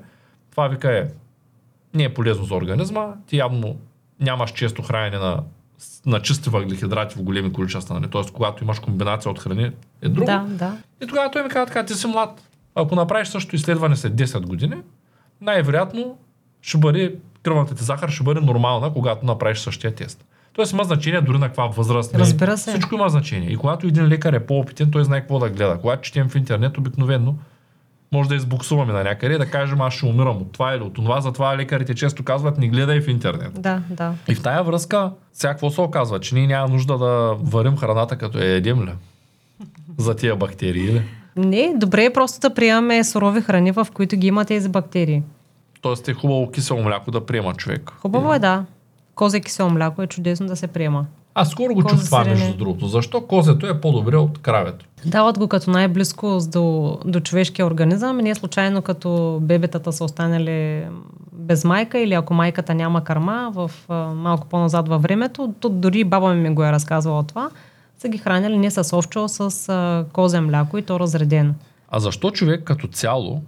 [0.51, 1.07] това вика е
[1.95, 3.77] не е полезно за организма, ти явно
[4.21, 5.43] нямаш често хранене на,
[6.07, 8.11] на чисти въглехидрати в големи количества, нали?
[8.11, 8.23] т.е.
[8.33, 9.71] когато имаш комбинация от храни
[10.03, 10.27] е друго.
[10.27, 10.77] да, да.
[11.03, 12.43] И тогава той ми каза така, ти си млад.
[12.75, 14.77] Ако направиш също изследване след 10 години,
[15.41, 16.19] най-вероятно
[16.63, 20.25] ще бъде, кръвната ти захар ще бъде нормална, когато направиш същия тест.
[20.59, 22.13] Тоест има значение дори на каква възраст.
[22.13, 22.19] не.
[22.19, 22.71] Разбира се.
[22.71, 23.51] Всичко има значение.
[23.51, 25.79] И когато един лекар е по-опитен, той знае какво да гледа.
[25.81, 27.35] Когато четем в интернет, обикновено
[28.13, 30.95] може да избуксуваме на някъде и да кажем аз ще умирам от това или от
[30.95, 31.21] това.
[31.21, 33.63] Затова лекарите често казват не гледай в интернет.
[33.63, 34.15] Да, да.
[34.29, 36.21] И в тая връзка, сега какво се оказва?
[36.21, 38.93] Че ние няма нужда да варим храната като я едем ли?
[39.99, 41.03] За тия бактерии ли?
[41.37, 45.23] Не, добре е просто да приемаме сурови храни, в които ги има тези бактерии.
[45.81, 47.93] Тоест е хубаво кисело мляко да приема човек.
[48.01, 48.65] Хубаво е, да.
[49.19, 51.07] Козе кисело мляко е чудесно да се приема.
[51.35, 52.41] Аз скоро го Козе чух това, сирене.
[52.41, 52.87] между другото.
[52.87, 54.87] Защо козето е по-добре от кравето?
[55.07, 60.87] Дават го като най-близко до, до човешкия организъм и не случайно като бебетата са останали
[61.33, 66.05] без майка или ако майката няма кърма в а, малко по-назад във времето, то дори
[66.05, 67.51] баба ми го е разказвала това,
[67.99, 71.55] са ги хранили не с овчо, а с а, козе мляко и то разредено.
[71.89, 73.43] А защо човек като цяло,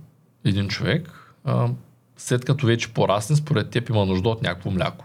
[0.45, 1.69] един човек, а,
[2.17, 5.05] след като вече порасне, според теб има нужда от някакво мляко?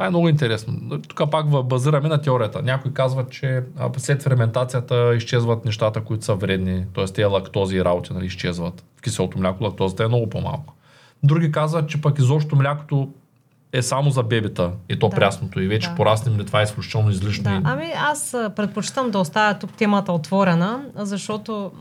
[0.00, 1.00] Това е много интересно.
[1.08, 2.62] Тук пак базираме на теорията.
[2.62, 3.62] Някои казват, че
[3.96, 7.04] след ферментацията изчезват нещата, които са вредни, т.е.
[7.04, 8.84] тези лактози и работи нали, изчезват.
[8.96, 10.74] В киселото мляко лактозата е много по-малко.
[11.22, 13.08] Други казват, че пък изобщо млякото
[13.72, 15.16] е само за бебета и то Да.
[15.16, 15.60] прясното.
[15.60, 15.94] И вече Да.
[15.94, 17.44] пораснем ли това е изключително излишно.
[17.44, 21.72] Да, ами аз предпочитам да оставя тук темата отворена, защото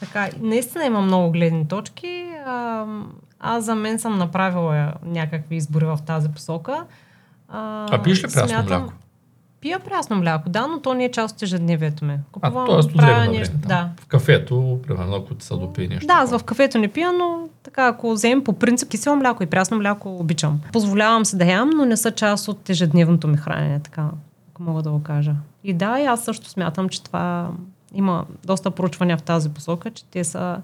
[0.00, 2.26] така, наистина има много гледни точки.
[2.46, 2.84] А,
[3.40, 6.84] аз за мен съм направила някакви избори в тази посока.
[7.48, 8.92] А, А пиеш ли прясно мляко?
[9.60, 12.12] Пия прясно мляко, да, но то не е част от ежедневието ми.
[12.12, 12.76] А, Купувам, т.е.
[12.76, 13.66] от правя нещо- време.
[13.66, 13.90] Да.
[14.00, 16.06] В кафето, примерно, ако ти са допи нещо.
[16.06, 19.46] Да, аз в кафето не пия, но така, ако вземем по принцип кисело мляко и
[19.46, 20.60] прясно мляко, обичам.
[20.72, 24.08] Позволявам се да ям, но не са част от ежедневното ми хранене, така,
[24.52, 25.34] ако мога да го кажа.
[25.64, 27.48] И да, и аз също смятам, че това
[27.94, 30.56] има доста проучвания в тази посока, че те са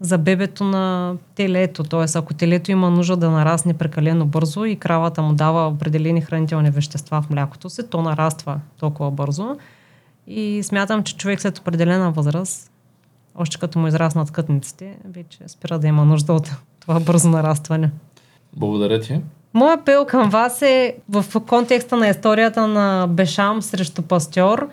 [0.00, 1.82] за бебето на телето.
[1.82, 2.18] Т.е.
[2.18, 7.22] ако телето има нужда да нарасне прекалено бързо и кравата му дава определени хранителни вещества
[7.22, 9.56] в млякото си, то нараства толкова бързо.
[10.26, 12.70] И смятам, че човек след определена възраст,
[13.34, 17.90] още като му израснат кътниците, вече спира да има нужда от това бързо нарастване.
[18.56, 19.20] Благодаря ти.
[19.54, 24.68] Моя апел към вас е в контекста на историята на Бешам срещу Пастьор,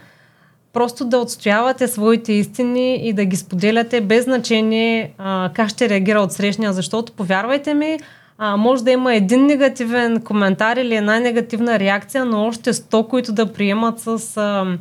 [0.74, 6.20] просто да отстоявате своите истини и да ги споделяте без значение а, как ще реагира
[6.20, 8.00] от срещния, защото повярвайте ми,
[8.38, 13.34] а, може да има един негативен коментар или една негативна реакция, но още 100, които
[13.34, 14.78] да приемат с, а,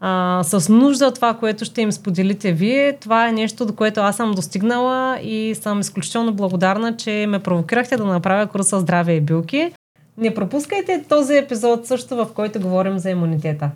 [0.00, 2.96] а, с нужда това, което ще им споделите вие.
[3.00, 7.96] Това е нещо, до което аз съм достигнала и съм изключително благодарна, че ме провокирахте
[7.96, 9.72] да направя курса Здраве и билки.
[10.18, 13.70] Не пропускайте този епизод също, в който говорим за имунитета.